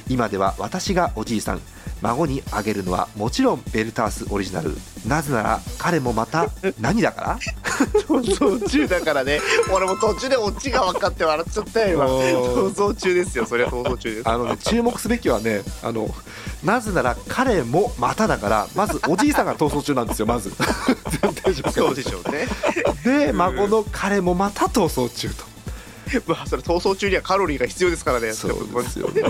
[0.07, 1.61] 今では私がおじいさん
[2.01, 4.75] 孫にあげるのはもちろんベルタースオリジナル。
[5.07, 7.39] なぜなら彼もまた 何だから？
[8.07, 9.39] 逃走中だからね。
[9.71, 12.05] 俺も途中でオチが分かって笑っちゃったよ今。
[12.07, 12.73] おー。
[12.73, 13.45] 逃走中ですよ。
[13.45, 16.09] それは中ですあのね注目すべきはねあの
[16.63, 20.51] なぜなら彼もまただからまずおじいさんが逃走中なんですよまず。
[21.73, 22.47] そうでしょうね。
[23.03, 25.43] で孫の彼もまた逃走中と
[26.27, 28.33] まあそれ逃走中にはカロリーが必要ですからね。
[28.33, 29.21] そうですよね。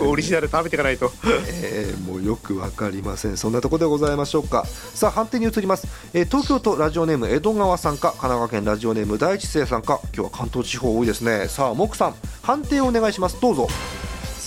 [0.00, 1.12] オリジナル食べていかないと。
[1.48, 3.36] えーもうよくわかりません。
[3.36, 4.66] そんなところでございましょうか。
[4.94, 10.00] さあ判定に移ります、えー東京都ラジオネーム江戸川さんか神奈川県ラジオネーム第一生さんか。
[10.14, 11.46] 今日は関東地方多いですね。
[11.48, 13.40] さあ木さん判定をお願いします。
[13.40, 13.68] どうぞ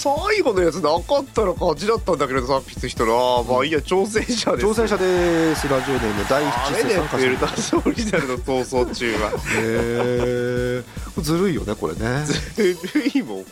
[0.05, 4.67] 最後のやつなかったら勝ちだったんだけどさっきつ人ああまあいいや挑戦者です。
[4.67, 5.67] 挑戦者です。
[5.67, 9.31] ラジオネーム第一あれで生さんかベルタスオリジナルの逃走中は。
[9.57, 12.23] えー、ずるいよねこれね。
[12.23, 12.33] ず
[12.93, 13.49] るいもんこ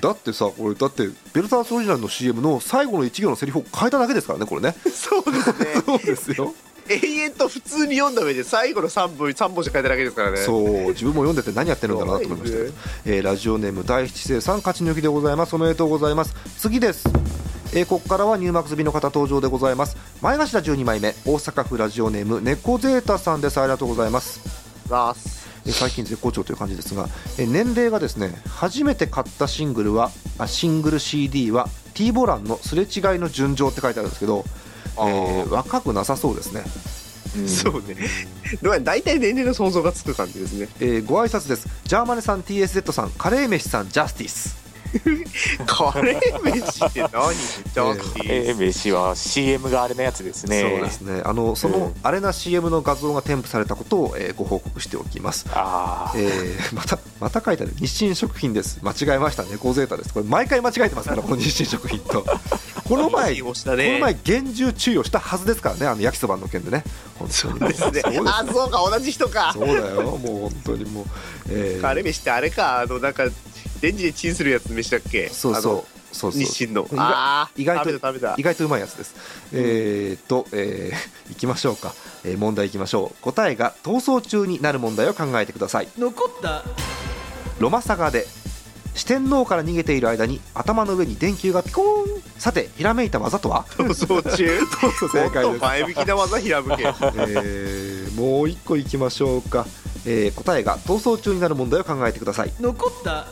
[0.00, 4.74] だってさこれだってベルタースオリジナルの CM の最後の1行のセリフを変えただけですからねこれね。
[4.90, 5.66] そうですね。
[5.86, 6.52] そうですよ
[6.88, 10.36] 永遠と普通に読んだ上で最後の3本三本しか書いただけですからね。
[10.38, 12.58] そう自分も読んでて何やってるんだろうなと思いました。
[12.58, 12.72] けど、
[13.06, 15.54] えーラジオネーム第七世さん勝ち抜きでございます。
[15.54, 16.34] おめでとうございます。
[16.58, 17.08] 次です。
[17.74, 19.96] えーここからは入幕済みの方登場でございます。
[20.20, 23.58] 前頭12枚目大阪府ラジオネーム猫ゼータさんです。
[23.58, 24.40] ありがとうございます。
[24.86, 34.44] えー最近絶好調という感じですが、えー年齢がですね初めて買ったシングルはあシングル CD は T ボランのすれ違いの純情って書いてあるんですけど、
[34.96, 36.62] えー若くなさそうですね。
[37.48, 37.96] そうね。
[38.62, 40.68] どうやら大体年齢の想像がつく感じですね。
[40.80, 41.66] えーご挨拶です。
[41.84, 44.62] ジャーマネさん TSZ さんカレー飯さん ジャスティス。
[45.66, 47.10] カレー飯って何？
[47.10, 50.60] ジャスティえー、飯は CM があれのやつですね。
[50.60, 51.20] そうですね。
[51.24, 55.46] あのそのあれな CM の画像が添付されたことを、えーご報告しておきます。
[55.50, 57.72] ああえーまたまた書いてある。
[57.76, 58.78] 日清食品です。
[58.82, 59.42] 間違えました。
[59.42, 60.14] 猫ゼータです。
[60.14, 62.24] これ毎回間違えてますからこの日清食品と
[62.88, 66.84] この前押したこのね前厳重注意をしたはずですからねあの焼きそばの件でね。
[67.18, 67.72] 本当に。
[67.72, 68.02] ですね。
[68.26, 69.52] あそうか同じ人か。
[69.52, 71.04] そうだよもう本当にもう、
[71.50, 71.80] えー。
[71.80, 73.24] カレー飯ってあれかあのなんか
[73.80, 75.28] レンジでチンするやつ飯だっけ？
[75.28, 75.62] そうそう。
[76.14, 76.40] そうそう。
[76.40, 76.82] 日清の。
[76.90, 78.34] 意外あー意外と食べた食べた。
[78.38, 79.14] 意外とうまいやつです、
[79.52, 81.92] えー、っと、えー、 いきましょうか、
[82.24, 83.22] えー問題いきましょう。
[83.22, 85.88] 答えが逃走中になる問題を考えてください。
[85.98, 86.62] 残った。
[87.58, 88.26] ロマサガで
[88.94, 92.22] 四天王から逃げている間に頭の上に電球がピコーン。
[92.38, 94.60] さてひらめいた技とは、逃走中
[94.98, 95.60] そう正解です。
[95.62, 96.82] 前向きな技ひらむけ。
[96.84, 99.66] えーもう一個いきましょうか、
[100.06, 102.52] えー答えが逃走中になる問題を考えてください。
[102.60, 103.26] 残った。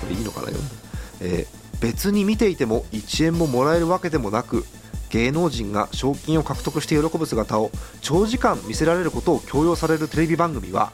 [0.00, 0.74] これいいのかな読んで、
[1.20, 4.64] えー別に見ていても1円ももらえるわけでもなく
[5.10, 10.92] 芸能人が賞金を獲得して喜ぶ姿を長時間見せられることを強要されるテレビ番組は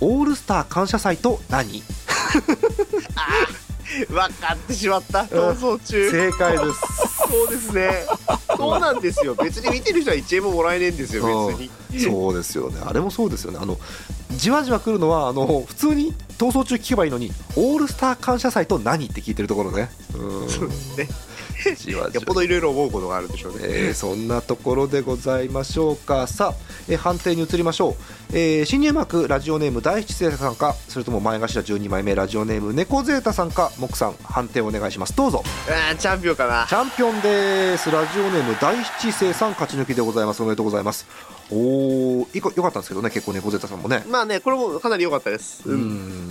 [0.00, 1.82] オールスター感謝祭と何？
[4.08, 5.22] 分かってしまった。
[5.24, 6.10] 逃走中。
[6.10, 6.80] 正解です。
[7.30, 8.04] そうですね。
[8.56, 9.34] そうなんですよ。
[9.34, 12.00] 別に見てる人は1円ももらえねえんですよ別に。
[12.00, 12.80] そうですよね。
[12.84, 13.58] あれもそうですよね。
[13.60, 13.78] あの
[14.30, 19.90] じわじわ来るのはあの普通に逃走中聞けばいいのにオールスター感謝祭と何って聞いてるところね。
[20.14, 20.48] うん。
[20.50, 21.08] そうですね
[21.64, 22.10] じわじわ。
[22.12, 26.26] よっぽどいろいろ思うことがあるんでしょうね、えーそんなところでございましょうか。
[26.26, 26.54] さあ、
[26.88, 35.16] えー判定に移りましょう、えー新入幕ラジオネーム第一生さんかそれとも前頭12枚目ラジオネーム猫ゼータさんか木さん判定お願いします。
[35.16, 35.42] どうぞ。
[35.98, 36.66] チャンピオンかな。
[36.68, 37.90] チャンピオンです。
[37.90, 40.42] ラジオネーム第七生さん勝ち抜きでございます。
[40.42, 41.06] おめでとうございます。
[41.50, 44.04] おおよかったんですけどね結構猫ゼータさんもね。
[44.08, 46.30] まあねこれもかなり良かったです、ううんん。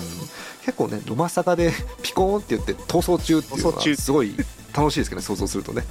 [0.64, 1.72] 結構ねロマサガで
[2.04, 4.36] ピコーンって言って逃走中っていうのは逃走中すごい
[4.78, 5.84] 楽しいですけどね想像するとね。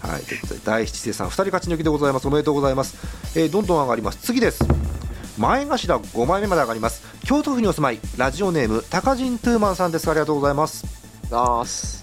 [0.00, 0.22] はい。
[0.24, 2.26] ということで第七生さん2人勝ち抜きでございます。
[2.26, 2.96] おめでとうございます、
[3.38, 4.18] えーどんどん上がります。
[4.18, 4.64] 次です。
[5.38, 7.02] 前頭5枚目まで上がります。
[7.24, 8.00] 京都府にお住まい。
[8.16, 10.10] ラジオネーム高人トゥーマンさんです。
[10.10, 10.84] ありがとうございます。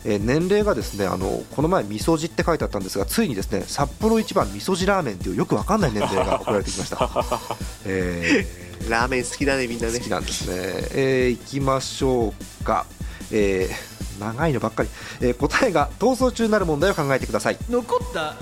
[0.06, 7.10] えー年齢がですねあのこの前味噌汁って書いてあったんですがついにですね札幌一番味噌汁ラーメンというよくわかんない年齢が送られてきました、
[7.86, 9.98] えーラーメン好きだねみんなね。
[9.98, 10.56] 好きなんですね。
[10.94, 12.86] えー、いきましょうか。
[13.32, 14.90] えー長いのばっかり、
[15.22, 17.58] えー答えが逃走中になる問題を考えてください。
[17.70, 18.36] 残った。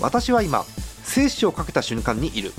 [0.00, 0.64] 私は今
[1.04, 2.52] 生死をかけた瞬間にいる。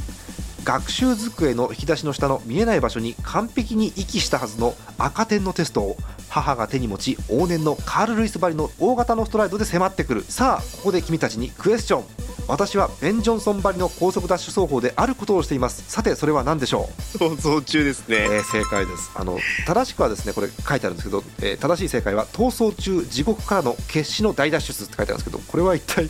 [0.63, 5.95] 学習机の引き出しの下の見えない場所に完璧に息したはずの赤点のテストを
[6.27, 10.23] 母が手に持ち往年のカール・ルイスばりの大型のストライドで迫ってくる。
[10.23, 12.03] さあここで君たちにクエスチョン
[12.47, 15.83] 私はベン・ジョンソンばりの高速ダッシュ走法であることをしています。
[15.87, 17.17] さてそれは何でしょう？
[17.17, 19.11] 逃走中ですね、えー正解です。
[19.15, 26.07] あの正しくはですねこれ書いてあるんですけど、えー正しい正解は逃走中地獄からの決死の大脱出って書いてあるんですけどこれは一体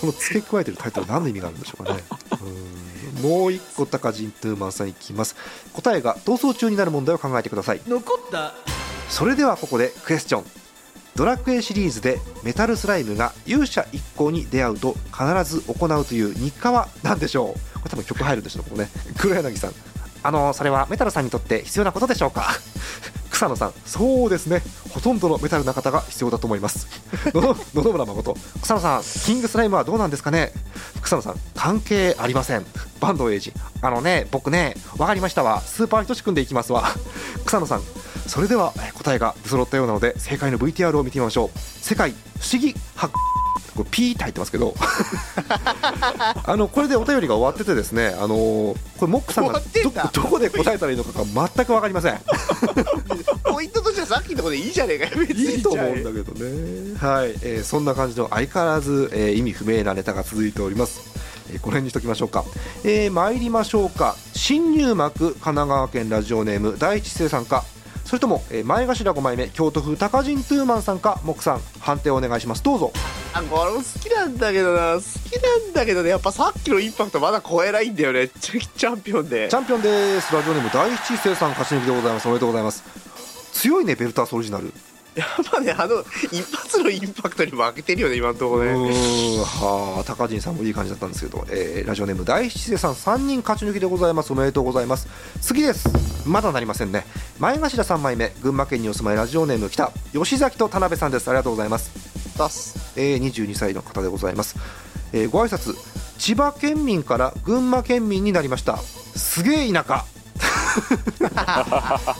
[0.00, 2.02] この付け加えてるタイトル何の意味があるんでしょうかね。
[3.22, 5.36] もう一個高人トゥーマンさんいきます。
[5.72, 7.80] 答えが逃走中になる問題を考えてください。
[7.86, 8.54] 残った。
[9.08, 10.44] それではここでクエスチョン
[11.16, 17.78] ドラクエシリーズでメタルスライムが勇者一行に出会うと必ず行うという日課は何でしょう?
[17.78, 18.88] これ多分曲入るでしょうここね。
[19.18, 19.72] 黒柳さん。
[20.24, 22.48] あのそれはメタルさんにとって必要なことでしょうか?
[23.30, 23.72] 草野さん。
[23.84, 24.62] そうですね。
[24.90, 26.88] ほとんどのメタルな方が必要だと思います。
[27.34, 28.36] 野々村誠。
[28.62, 30.52] 草野さんキングスライムはどうなんですかね?
[31.02, 32.64] 草野さん関係ありません。
[33.00, 33.52] 坂東英二。
[33.82, 35.60] あのね僕ね分かりましたわ。
[35.60, 36.84] スーパーひとしくんでいきますわ。
[37.44, 37.82] 草野さん
[38.26, 41.58] それではえ答えが出揃ったようなので正解の VTR を見てみましょう。
[41.58, 43.12] 世界不思議発
[43.76, 44.74] これピーって入ってますけど。
[46.46, 49.60] あのこれでお便りが終わっててですねあのーこれモックさんが
[50.12, 52.20] どこで答えたらいいのかが全く分かりません。
[53.42, 56.96] ポイントとしてはさっきのところでいいじゃねえかよ別に いいと思うんだけどね。
[56.98, 61.00] はい、えーそんな感じの相変わらず、えー意味不明なネタが続いております、
[61.50, 62.44] えーこの辺にしときましょうか、
[62.84, 64.14] えー参りましょうか。
[64.34, 67.64] 新入幕神奈川県ラジオネーム第一生さんか
[68.04, 72.62] それとも、えー前頭5枚目京都府高人トゥーマンさんかモックさん判定お願いします。
[72.62, 72.92] どうぞ。
[73.32, 74.94] あこれも好きなんだけどな。
[74.94, 76.10] 好きなんだけどね。
[76.10, 78.28] やっぱさっきのインパクトまだ超えないんだよね。
[78.28, 79.48] チチャンピオンで。
[79.48, 80.34] チャンピオンです。
[80.34, 82.28] ラジオネーム第一生さん勝ち抜きでございます。
[82.28, 82.84] おめでとうございます。
[83.54, 84.72] 強いねベルタースオリジナル
[85.14, 88.88] やっぱねあの一発のインパクトに負けてるよね今のところね
[89.38, 94.32] はあ高陣さんもいい感じだったんですけど、えーラジオネーム大七世さん3人勝ち抜きでございます。
[94.32, 95.06] おめでとうございます。
[95.40, 95.88] 次です。
[96.26, 97.04] まだなりませんね。
[97.38, 101.28] 前頭3枚目群馬県にお住まいラジオネーム北吉崎と田辺さんです。
[101.28, 101.92] ありがとうございます。
[102.38, 102.98] 出す。
[102.98, 104.56] えー22歳の方でございます、
[105.12, 105.74] えーご挨拶
[106.18, 108.78] 千葉県民から群馬県民になりました。
[108.78, 110.04] すげえ田舎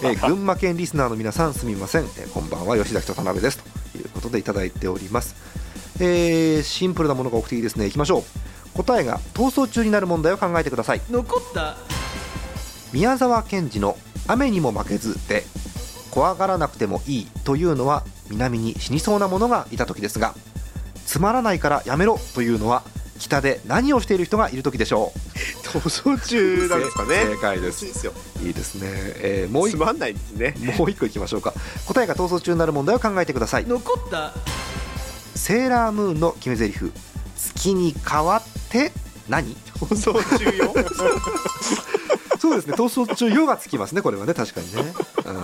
[0.03, 2.77] えー群馬県リスナーの皆さんすみません、えーこんばんは。
[2.77, 3.59] 吉崎と田辺です。
[3.93, 5.35] ということでいただいております、
[6.01, 7.87] えーシンプルなものが多くていいですね。
[7.87, 8.23] いきましょう。
[8.75, 11.01] 答えが逃走中になる問題を考えてください。
[11.11, 11.77] 残った。
[12.93, 13.97] 宮沢賢治の
[14.29, 15.45] 「雨にも負けず」で
[16.13, 20.35] 怖がらなくてもいいというのは南に死にそうなものがいた時ですが
[21.05, 22.85] つまらないからやめろというのは
[23.19, 25.13] 北で何をしている人がいる時でしょ
[25.75, 27.25] 逃走中なんですかね。
[27.27, 27.85] 正解です。
[27.85, 28.13] ですよ。
[28.43, 30.55] ういいですね、えーもう一つまんないですね。
[30.79, 31.53] もう一個いきましょうか。
[31.87, 33.67] 答えが逃走中になる問題を考えてください。
[33.67, 34.33] 残った。
[35.35, 36.93] セーラームーンの決め台詞。
[37.37, 38.93] 月に変わって
[39.29, 39.57] 何？
[39.75, 40.73] 逃走中よ。
[42.41, 42.75] そうですね。
[42.75, 44.35] 逃走中「よ」がつきますねこれはね。
[44.35, 44.93] 確かにね。
[45.25, 45.35] うん。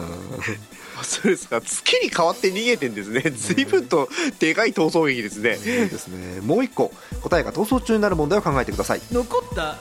[1.00, 1.60] あそうですか。
[1.60, 3.22] 月に変わって逃げてんですね。
[3.30, 5.56] 随分とでかい逃走劇ですね。
[5.56, 6.40] いいですね。
[6.42, 6.92] もう一個。
[7.22, 9.00] 答えが逃走中になる問題を考えてください。
[9.10, 9.76] 残った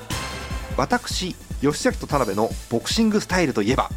[0.80, 3.90] 私吉崎と田辺のボクシングスタイルといえば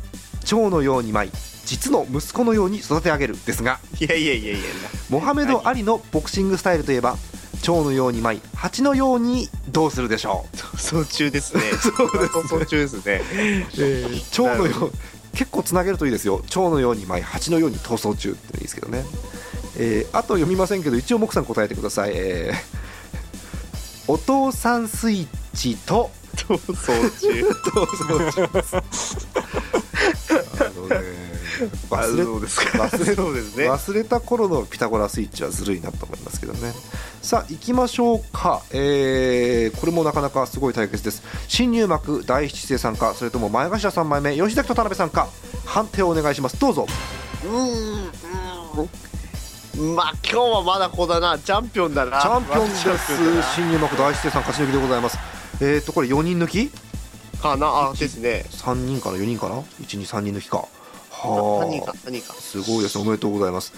[0.45, 1.31] 蝶のように舞い
[1.65, 4.61] 実の息子のように育て上げるですがいやいやいやいや
[5.09, 7.17] モハメド・アリのボクシングスタイルといえば
[7.63, 11.63] 蝶のように舞い蜂のようにどうするでしょう、逃走中ですね。
[11.71, 13.03] 逃走中ですね。
[13.79, 14.93] えー蝶のよう
[15.33, 16.43] 結構つなげるといいですよ。
[16.49, 19.05] 蝶のように舞い蜂のように逃走中っていいですけどね、
[19.77, 22.83] えーあと読みませんけど一応木さん答えてください、えー
[24.09, 27.29] お父さんスイッチと逃走中
[27.71, 27.97] 逃走
[28.33, 28.43] 中
[30.61, 30.97] あのね
[31.91, 32.79] 忘れあそうですか。
[32.85, 36.73] 忘れそうですね忘れた頃のピタゴラスイッチはずるいなと思いますけどね。
[37.21, 41.23] さあ行きましょうか、えーこれもなかなかすごい対決です。
[41.49, 45.29] 新入幕第七世さんかそれとも前頭3枚目吉崎と田辺さんか。
[45.65, 46.59] 判定をお願いします。
[46.59, 46.87] どうぞ。
[47.45, 47.53] うー
[49.91, 49.95] ん。
[49.95, 51.39] まあ今日はまだここだな。
[51.39, 52.21] チャンピオンだな。
[52.21, 52.83] チャンピオンです。
[53.55, 55.32] 新入幕第七世さん勝ち抜きでございます
[55.65, 56.71] えっ、とこれ4人抜き？
[57.41, 57.91] かな？
[57.91, 58.45] あですね。
[58.51, 60.67] 3人かな4人かな123人抜きか。
[61.11, 62.35] は何人か何人か。
[62.35, 63.05] すごいですね。
[63.05, 63.73] おめでとうございます、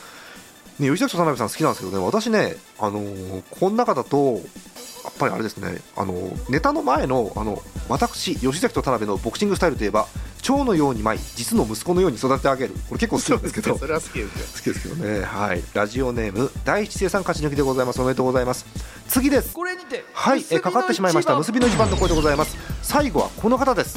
[0.78, 2.02] ね、吉崎と田辺さん好きなんですけどね。
[2.04, 10.06] 私ね、あのーこの中だとやっぱりあれですね、あのーネタの前のあの私吉崎と田辺のボクシングスタイルといえば
[10.44, 12.74] 蝶のように舞い実の息子のように育ててあげる。
[12.90, 13.76] これ結構好きなんですけど。
[13.80, 14.44] それは好きですよ。
[14.54, 15.24] 好きですけどね。
[15.24, 15.64] はい。
[15.72, 18.00] ラジオネーム第一生さん勝ち抜きでございます。
[18.02, 18.66] おめでとうございます。
[19.08, 19.54] 次です。
[19.54, 21.34] これにてはい、えーかかってしまいました。
[21.34, 22.58] 結びの一番の声でございます。
[22.82, 23.96] 最後はこの方です。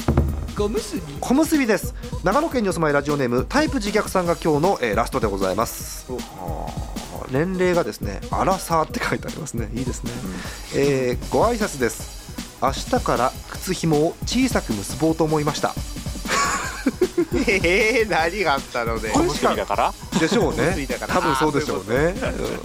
[0.56, 1.02] 小結び。
[1.20, 1.94] 小結びです。
[2.24, 6.06] 長野県にお住まいラジオネームタイプ自虐さんが今日の、えーラストでございます。
[7.30, 9.68] 年齢がですねアラサーって書いてありますね。
[9.74, 10.10] いいですね、
[10.74, 12.16] えーご挨拶です。
[12.60, 15.74] 明日から靴紐を小さく結ぼうと思いました
[17.48, 19.94] えー、何があったのでこれ小結びだから。
[20.20, 20.86] でしょうね。
[21.06, 22.14] 多分そうでしょうね。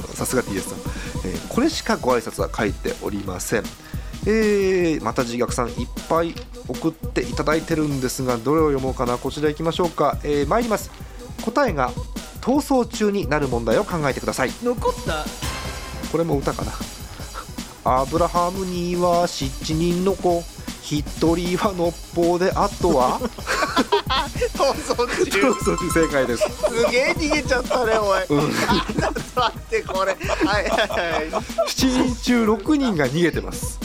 [0.09, 0.79] うんさすが TS さん、
[1.25, 3.63] えーこれしかご挨拶は書いておりません。
[4.25, 6.33] えーまた自虐さんいっぱい
[6.67, 9.17] 送っていただいてるんですがどれを読もうかな。
[9.17, 10.89] こちら行きましょうか、えー参ります。
[11.43, 11.91] 答えが
[12.41, 14.51] 逃走中になる問題を考えてください。
[14.63, 15.25] 残った？
[16.11, 16.71] これも歌かな。
[17.85, 20.41] アブラハムには7人の子
[20.83, 21.01] 一
[21.35, 23.19] 人はのっぽうであとは？
[24.53, 26.43] 逃走中そう正解です。
[26.43, 28.51] すげえ逃げちゃったねおい、うん。
[29.33, 30.11] 待ってこれ。
[30.11, 31.29] はいはいはい。
[31.29, 33.79] 7人中6人が逃げてます。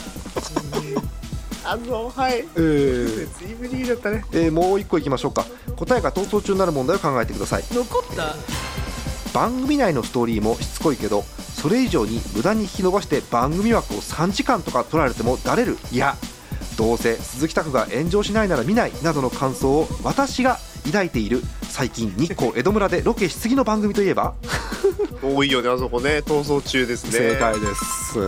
[1.65, 2.39] あのはい。
[2.41, 3.29] えー。
[3.39, 4.25] 随分逃げちゃったね。
[4.33, 5.47] えーもう一個いきましょうか。
[5.77, 7.65] 答えが逃走中になる問題を考えてください。
[7.71, 8.35] 残った。
[9.33, 15.77] 番組内のストーリーもしつこいけどそれ以上に無駄に引き延ばして番組枠を3時間とか取られてもだれる？
[15.93, 16.17] いや
[16.79, 24.35] どうせ鈴木拓が炎上しないなら見ないなどの感想を私が抱いている最近日光江戸村でロケしすぎの番組といえば？
[25.21, 26.19] 多いよねあそこね。
[26.25, 27.11] 逃走中ですね。
[27.11, 28.19] 正解です。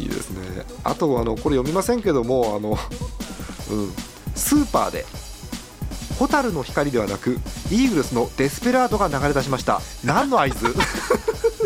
[0.00, 0.64] いいですね。
[0.82, 2.78] あとあのこれ読みませんけどもあの、
[3.70, 3.92] うん、
[4.34, 5.04] スーパーで
[6.18, 7.32] 蛍の光ではなく
[7.70, 9.82] イーグルスのデスペラードが流れ出しました。
[10.02, 10.74] 何の合図？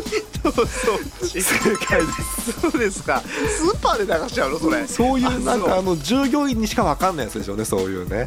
[0.52, 3.20] 正解ですそうですか。
[3.20, 4.86] スーパーで流しちゃうのそれ。
[4.86, 8.26] そういうあなんかあの従業員にしか分かんないやつでしょうねそういうね。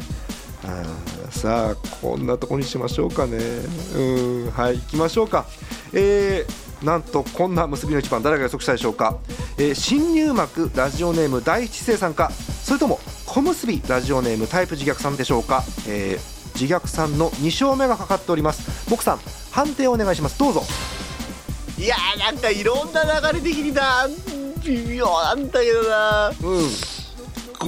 [0.64, 3.38] あーさあこんなとこにしましょうかね。
[3.94, 4.00] う
[4.48, 5.46] んはい行きましょうか。
[5.92, 9.18] えーなんとこんな結びの一番誰が予測したでしょうか、
[9.58, 18.90] えー新入幕ラジオネーム第一期生さんかそれとも小結びラジオネームタイプ自虐さんでしょうか、えー自虐さんの2勝目がかかっております。
[18.90, 20.38] 僕さん判定をお願いします。
[20.38, 20.62] どうぞ
[21.80, 24.06] いやーなんかいろんな流れ的にな。
[24.66, 26.28] 微妙なんだけどな。
[26.28, 26.70] うん。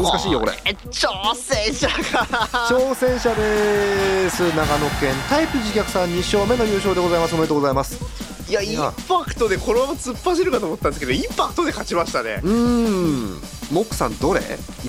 [0.04, 0.52] 難しいよこれ。
[0.66, 4.42] え挑戦者かな挑戦者です。
[4.54, 5.14] 長野県。
[5.30, 7.34] タイプ自虐さん2勝目の優勝でございます。
[7.34, 8.21] おめでとうございます
[8.52, 12.42] いやインパクトでこのまま突っ走るかと思ったんですけどインパクトで勝ちましたね。
[12.42, 13.40] うーん。
[13.72, 14.40] モックさんどれ？
[14.40, 14.46] いっ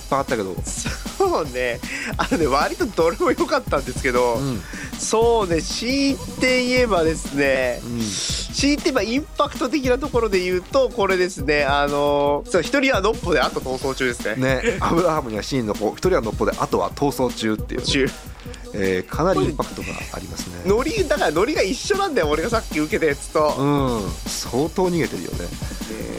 [0.09, 0.53] ぱいあったけど。
[1.17, 1.79] そうね。
[2.17, 4.61] あのね割とどれも良かったんですけど、うん。
[4.99, 7.99] そうね強いて言えばですねうん。
[8.01, 14.61] 強いて言えばインパクト的なところで言うとこれですねあのそう一人はのっぽであと逃走中ですね。
[14.61, 17.79] ねアブラハムにはシーンの子一人はのっぽであとは逃走中っていう。
[17.79, 18.09] ね、中
[18.73, 20.63] えーかなりインパクトがありますね。
[20.65, 23.63] ノリだからノリが一緒なんだよ俺がさっき受けたやつと、う
[24.07, 25.37] ん相当逃げてるよね。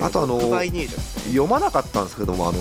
[0.01, 1.03] あとあの6倍逃げちゃった。
[1.21, 2.59] 読まなかったんですけどもあの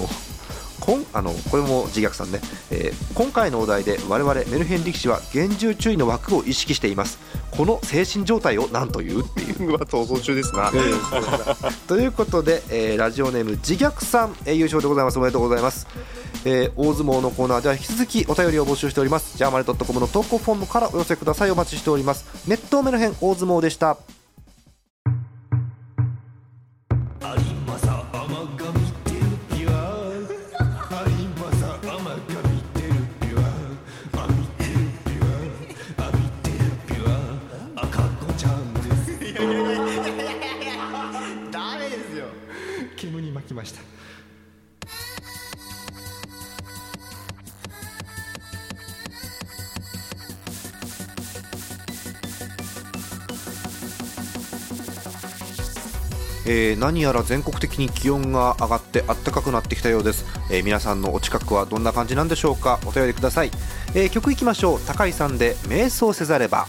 [0.80, 2.40] こんあのこれも自虐さんね、
[2.72, 7.20] えー今回のお題で我々メルヘン力士は厳重注意の枠を意識しています。
[7.52, 9.76] この精神状態を何というっていう。
[9.86, 10.72] 逃走中ですな、
[11.88, 15.20] ということで、えーラジオネーム自虐さん、えー優勝でございます。
[15.20, 15.86] おめでとうございます、
[16.46, 19.38] えー大相撲のコーナーでは引き続きお便りを募集しております。
[19.38, 21.52] ジャーマネドットコムの投稿フォームからお寄せください。
[21.52, 22.48] お待ちしております。
[22.48, 23.98] ネット目の辺大相撲でした。
[56.54, 62.80] えー何やら全国的に気温が上がって暖かくなってきたようです、えー皆さんのお近くはどんな感じなんでしょうか。
[62.86, 63.52] お便りください、
[63.96, 64.80] えー曲いきましょう。
[64.82, 66.68] 高井さんで瞑想せざれば。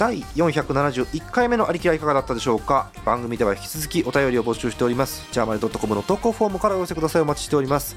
[0.00, 2.90] 第471回目のありきらいかがだったでしょうか？
[3.04, 5.28] 番組では引き続きお便りを募集しております。
[5.30, 7.22] ジャーマネドットコムの投稿フォームからお寄せください。
[7.22, 7.96] お待ちしております。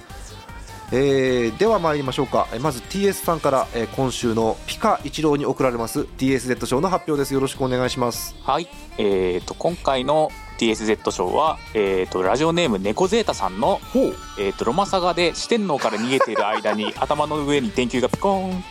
[0.91, 2.49] えーでは参りましょうか。
[2.51, 6.01] えーまず TS さんから、えー今週のピカ一郎に贈られます。
[6.01, 7.33] TSZ 賞の発表です。
[7.33, 8.35] よろしくお願いします。
[8.43, 13.79] はい、えー、と今回の TSZ 賞は、えー、とラジオネーム猫ゼータさんの、
[14.37, 18.63] えー、とロマサガで四天王から逃げている間に頭の上に電球がピコーン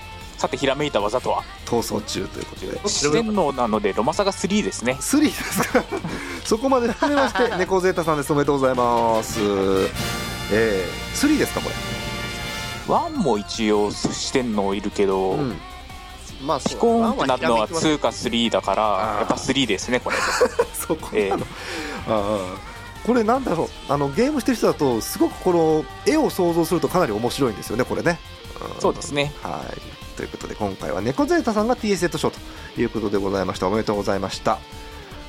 [0.42, 1.44] さてひらめいた技とは？
[1.66, 2.88] 逃走中ということで。
[2.88, 4.96] 四天王なのでロマサガ3ですね。
[4.98, 5.84] 3ですか。
[6.44, 8.32] そこまで含めまして 猫ゼータさんです。
[8.32, 9.38] おめでとうございます。
[10.50, 11.70] えー、3ですかこ
[12.88, 15.60] 1も一応四天王いるけど、れ、うん、
[16.44, 18.82] まあピコーンってなるのはワンはひらめき2か3だから
[19.20, 20.16] やっぱ3ですねこれ。
[20.74, 21.46] そこえなの、あ
[22.08, 23.06] あ。
[23.06, 23.92] これなんだろう。
[23.92, 28.18] あのゲームしてる人だとすごくこの絵を想像するとかなり面白いんですよねこれね、
[28.78, 28.80] ん。
[28.80, 29.32] そうですね。
[29.40, 32.38] はいということで今回は猫ゼータさんが TSZ 賞と
[32.80, 33.66] いうことでございました。
[33.66, 34.58] おめでとうございました。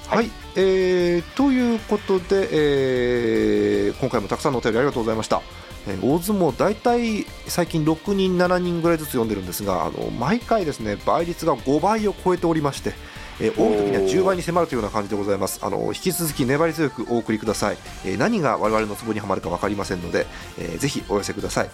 [0.08, 5.42] はい、えーということで、えー今回もたくさんのお便りありがとうございました、
[5.88, 12.94] えー大相撲大体最近6人7人ぐらいずつ読んでるんですがあの毎回ですね倍率が5倍を超えておりまして
[13.40, 15.62] えー多い時には10倍に迫るというような感じでございます。
[15.64, 20.28] あの引き続き粘り強くお送りください、えー何が我々のツボにはまるか分かりませんので、
[20.60, 21.70] えーぜひお寄せください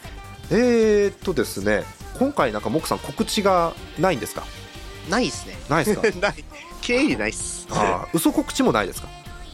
[0.51, 1.83] えー、っとですね
[2.17, 4.43] 今回なんかモクさん告知がないんですか？
[5.09, 5.55] ないっすね。
[5.69, 6.07] ないですか？
[6.19, 6.43] ない。
[6.81, 7.67] 経緯ないっす。
[7.71, 9.07] あー嘘告知もないですか？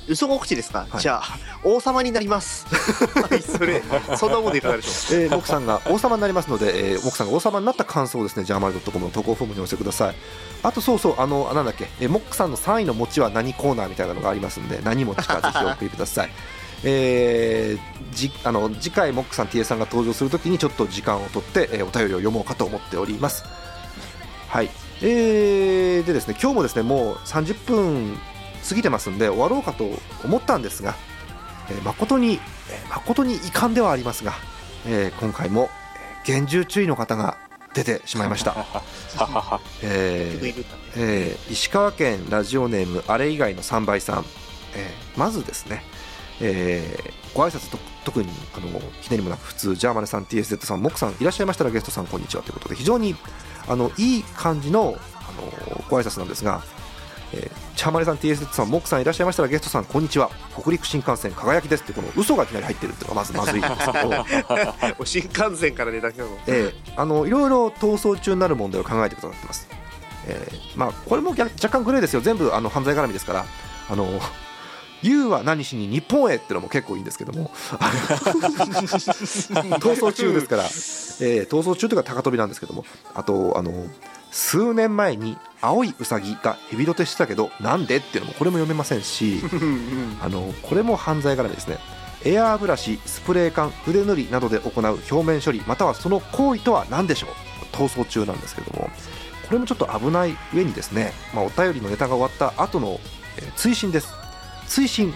[0.08, 1.02] 嘘告知ですか、はい。
[1.02, 2.66] じゃあ王様になります。
[3.30, 3.82] はいそれ
[4.18, 10.16] そんなもんでいかがでしょえー、モクさんが王様になりますので、えー、モクさんが王様になった感想をですねジャーマルドットコムの投稿フォームにお寄せください。
[10.62, 16.32] あとそうそうあのなんだっけ、えー、モックさんの3位の餅は何コーナーみたいなのがありますんで何餅かぜひお送りください
[16.88, 23.44] えー、じあの次回モックさん TA さんが登場するときにちょっと時間を取って、えーお便りを読もうかと思っております。
[24.48, 24.70] はい。
[25.02, 28.18] えー、でですね今日もですねもう30分
[28.68, 29.90] 過ぎてますんで終わろうかと
[30.24, 30.96] 思ったんですが、
[31.70, 32.40] えー誠に、えー
[32.90, 34.34] 誠に遺憾ではありますが、
[34.88, 35.70] えー今回も
[36.24, 37.38] えー厳重注意の方が
[37.74, 38.56] 出てしまいました、
[39.84, 40.66] えー
[40.96, 44.26] えー石川県ラジオネームあれ以外の3倍さん、
[44.76, 45.84] えーまずですね、
[46.42, 53.14] えーご挨拶と特にあのひねりもなく普通ジャーマネさん TSZ さんモクさんいらっしゃいましたらゲストさんこんにちはということで非常に
[53.68, 54.96] あのいい感じの
[55.28, 56.64] あのご挨拶なんですが、
[57.34, 60.32] えージャーマネさん TSZ さんモクさんいらっしゃいましたらゲストさんこんにちは。
[60.58, 69.68] 北陸新幹線輝きですってこの嘘がいきなり入ってるっていうのがまずまずいんですけど新幹線から出たけどえーあのいろいろ逃走中になる問題を考えてくださってます、
[70.28, 72.22] えーまあ、これも若干グレーですよ。
[72.22, 73.46] 全部あの犯罪絡みですから
[73.90, 74.08] あの
[75.04, 77.52] YOU は何しに日本へってのも結構いいんですけども。
[79.80, 82.86] 逃走中ですから、えー逃走中というか高飛びなんですけども。
[83.14, 83.72] あとあの
[84.32, 89.42] 数年前に青いウサギがヘビロテしてたけどなんでっていうのもこれも読めませんし
[90.22, 91.78] あのこれも犯罪絡みですね。
[92.26, 97.30] エアーブラシスプレー缶筆塗りなどで行う表面処理またはその行為とは何でしょう。
[97.76, 98.90] 逃走中なんですけれども。
[99.46, 103.00] これもちょっと危ない上にですね、まあ、お便りのネタが終わった後の、
[103.38, 104.25] えー追伸です
[104.68, 105.14] 追伸。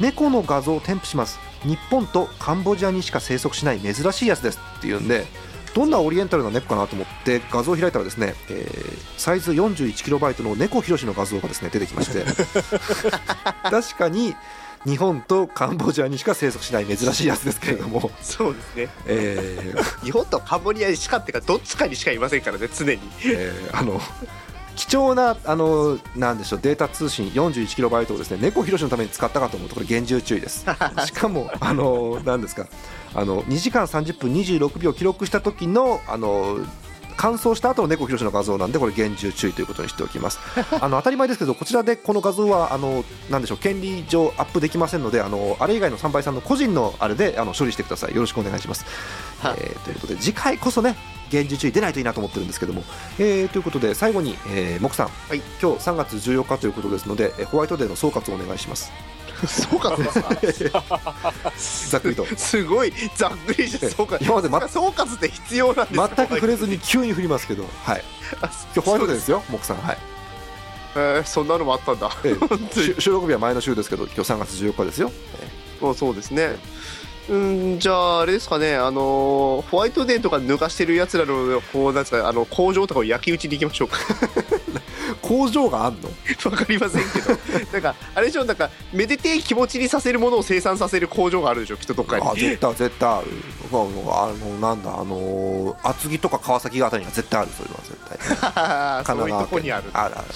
[0.00, 1.38] 猫の画像を添付します。
[1.64, 5.26] 日本とカンボジアにしか生息しない珍しいやつですっていうんで
[5.74, 12.24] どんなオリエンタルな猫かなと思って画像を開いたらですね、えーサイズ 41KB の猫ひろしの画像がですね出てきまして。
[13.70, 14.34] 確かに
[14.86, 18.88] 日本とカンボジアにしか生息しない珍しいやつですけれども、そうですね。
[19.04, 20.04] えー。
[20.04, 22.98] 日本とカンボジアにしかっていうかどっちかにしかいませんからね常に。
[23.26, 24.00] えーあの
[24.80, 30.64] 貴重なあのなんでしょうデータ通信 41KB をですね猫ひろしのために使ったかと思うとこれ厳重注意です。
[31.04, 32.66] しかもあのなんですか
[33.14, 36.60] あの2時間30分26秒記録した時のあの
[37.20, 40.38] 乾燥した後の猫ひろしの画像なんでこれ厳重注意ということにしておきます。
[40.80, 48.14] あの当たり前ですけどこちらでこの画像はあのなんでしょう権利上アップできませんのであのあれ以外の3倍さんの個人のあれであの処理してください。
[48.14, 48.86] よろしくお願いします、
[49.40, 49.56] はい。
[49.58, 50.96] えーということで次回こそね
[51.30, 52.84] 厳重注意出ないといいなと思ってるんですけども、
[53.18, 55.42] えーということで最後に、えー、木さん、はい。
[55.60, 58.90] 今日3月14日ということですのでえーホワイトデーの総括をお願いします
[59.46, 59.96] そうか。
[61.90, 62.26] ざっくりと。
[62.36, 68.02] すごいざっくりして総括今までま総括って必要なんですか全く触れずに急に振りますけど、はい、
[68.38, 69.76] 今日ホワイトデーですよ木さん。
[69.78, 69.98] はい。
[70.96, 72.10] えーそんなのもあったんだ。
[72.24, 75.12] えー収録日は前の週ですけど今日3月14日ですよ、
[75.80, 76.56] もうそうですね
[77.30, 83.98] うんじゃああれですかねあのホワイトデーとか抜かしてるやつらのこうなんですかあの工場とかを焼き討ちに行きましょうか。
[85.22, 86.08] 工場があんの？
[86.50, 87.36] わかりませんけど。
[87.72, 88.44] なんかあれでしょ？
[88.44, 91.76] なんかめでてえ気持ちにさせるものを生産させる工場があるでしょ？
[91.76, 92.26] きっとどっかに。
[92.26, 93.26] あ絶対絶対ある。
[93.70, 99.16] あのあのなんだあの厚木とか川崎あたりには絶対あるそれは絶対。
[99.16, 99.84] そういうとこにある。
[99.92, 100.26] あるある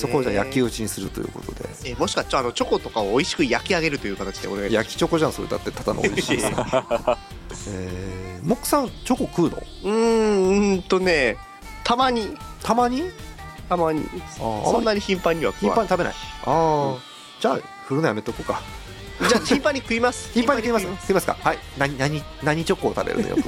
[0.00, 5.48] そこをじゃあ焼き討ちにするということで、えもしかしたらあのチョコとかを美味しく焼き上げるという形でお願い焼きチョコじゃんそれ。
[5.48, 9.56] だってただの美味しい、えーモックさんチョコ食うの？
[9.56, 11.36] うーんうーんとね
[11.84, 12.34] たまに。
[12.62, 13.02] たまに？
[13.68, 14.04] たまに。
[14.36, 16.14] あそんなに頻繁には頻繁に食べない。
[16.46, 16.98] ああ、
[17.40, 18.60] じゃあ振るのやめとこうか。
[19.28, 20.30] じゃあ 頻繁に食います。
[20.32, 20.86] 頻繁に食います。
[21.02, 21.26] 食います。
[21.26, 21.36] か？
[21.42, 21.58] はい。
[21.76, 23.36] 何何何チョコを食べるのよ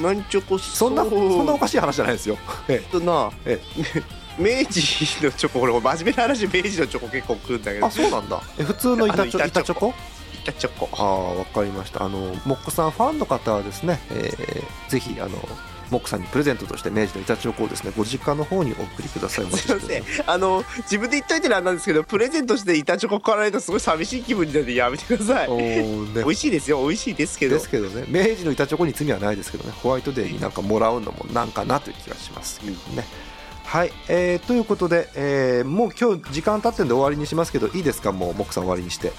[0.00, 0.58] 何チョコ？
[0.58, 2.36] そんなそんなおかしい話じゃないですよ。
[2.68, 3.60] えとなえ
[4.38, 4.80] 明治
[5.24, 7.86] のチョコ俺真面目な話明治のチョコ結構食うんだけど。
[7.86, 8.40] あそうなんだ。
[8.58, 9.94] え普通の板チョ板チョコ。
[10.42, 10.88] 板チョコ？
[10.92, 12.02] ああわかりました。
[12.04, 15.30] あのモックさんファンの方はですね、えーぜひあの
[15.90, 19.44] モックさんにプレゼントとして明治の板チョコをですねご実家の方にお送りください。
[19.52, 20.04] すいません。
[20.26, 25.48] あの自分で言っといてなんなんですけどプレゼントして板チョコ買わないとすごい寂しい気分になってやめてください。
[25.48, 26.24] おーね。
[26.24, 26.82] 美味しいですよ。
[26.82, 27.56] 美味しいですけど。
[27.56, 28.04] ですけどね。
[28.08, 29.72] 明治の板チョコに罪はないですけどね。
[29.82, 33.04] ホワイトデーになんかもらうのもなんかなという気がしますけどね、
[33.72, 38.12] はい、えーということで、えーもう今日時間経ってんで終わりにしますけどいいですか？
[38.12, 39.12] もうモックさん終わりにして。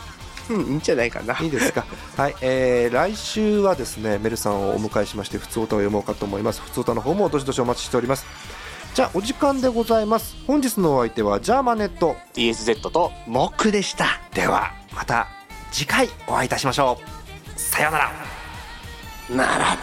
[0.52, 1.40] うんいいんじゃないかな。
[1.40, 1.86] いいですか？
[2.18, 6.62] はい、えー来週はですねメルさんをお迎えしまして普通歌を読もうかと思います。
[6.62, 8.26] 普通歌の方もどしどしお待ちしております。
[8.94, 10.36] じゃあお時間でございます。
[10.46, 12.16] 本日のお相手はジャーマネット。
[12.36, 14.20] DSZ とモックでした。
[14.36, 15.28] ではまた
[15.72, 17.00] 次回お会いいたしましょ
[17.56, 17.60] う。
[17.60, 18.12] さようなら。
[19.32, 19.78] なら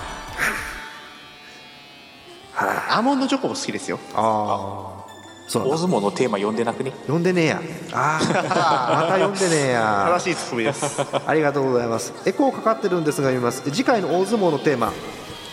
[2.67, 3.99] アーモンドチョコも好きですよ。
[4.15, 5.01] ああ
[5.49, 6.93] そう大相撲のテーマ読んでなくね？
[7.09, 7.61] 呼んでねえや。
[7.93, 10.07] ああまた呼んでねえや。
[10.21, 11.01] 正しいツッコミです。
[11.27, 12.13] ありがとうございます。
[12.25, 13.63] エコーかかってるんですが読みます。
[13.63, 14.93] 次回の大相撲のテーマ。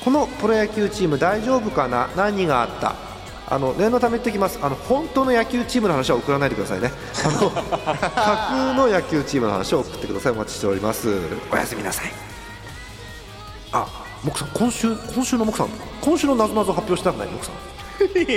[0.04, 2.10] このプロ野球チーム大丈夫かな？
[2.16, 2.94] 何があった？
[3.50, 4.60] あの念のため言ってきます。
[4.62, 6.92] あの本当の野球チームの話は送らないでくださいね。
[7.26, 7.64] あの 架
[8.50, 10.32] 空の野球チームの話を送ってください。
[10.34, 11.10] お待ちしております。
[11.52, 12.12] おやすみなさい。
[13.72, 13.88] あ
[14.24, 15.70] モクさん今週今週のモクさん
[16.02, 17.56] 今週のなぞなぞ発表したくないモクさん。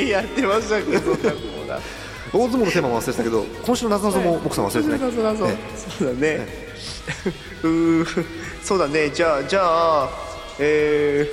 [0.09, 6.47] やってましたけど大相撲のテーマも忘れてたけど今週のなぞなぞもモクさん忘れてない、謎謎えそうだね。
[7.63, 8.25] うー
[8.63, 9.11] そうだね。
[9.11, 9.61] じゃあじゃ
[10.05, 10.11] あ
[10.59, 11.27] え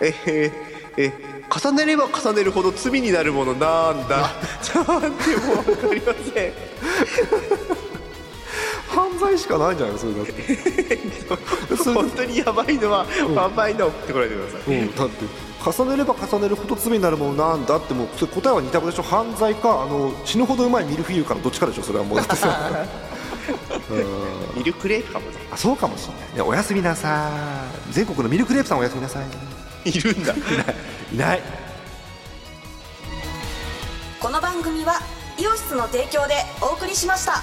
[0.00, 0.52] ー、えー、
[0.98, 4.32] えー重ねれば重ねるほど罪になるものなんだ。
[4.74, 6.52] なんでも分かりません
[9.34, 9.94] 犯罪しかないんじゃない？
[9.94, 10.32] のそれだって。
[11.92, 14.74] 本当にやばいのはやばいのを送ってこないでください。
[14.76, 15.24] うん、だって
[15.64, 19.02] 重ねれば重ねるほど罪になるものなんだってもうそれ答えは二択でしょ。
[19.02, 22.18] 犯罪かあの死ぬほどうまいミルフィーユかのどっちかでしょそれはもう。
[22.18, 22.86] だってさ
[23.90, 24.04] うん
[24.56, 25.36] ミルクレープかもね。
[25.50, 26.36] あそうかもしれない。
[26.36, 27.30] ねおやすみなさ
[27.90, 27.92] い。
[27.92, 29.20] 全国のミルクレープさんおやすみなさ
[29.84, 30.34] いいるんだ。
[31.12, 31.42] いない。
[34.20, 35.00] この番組は
[35.38, 37.42] イオシスの提供でお送りしました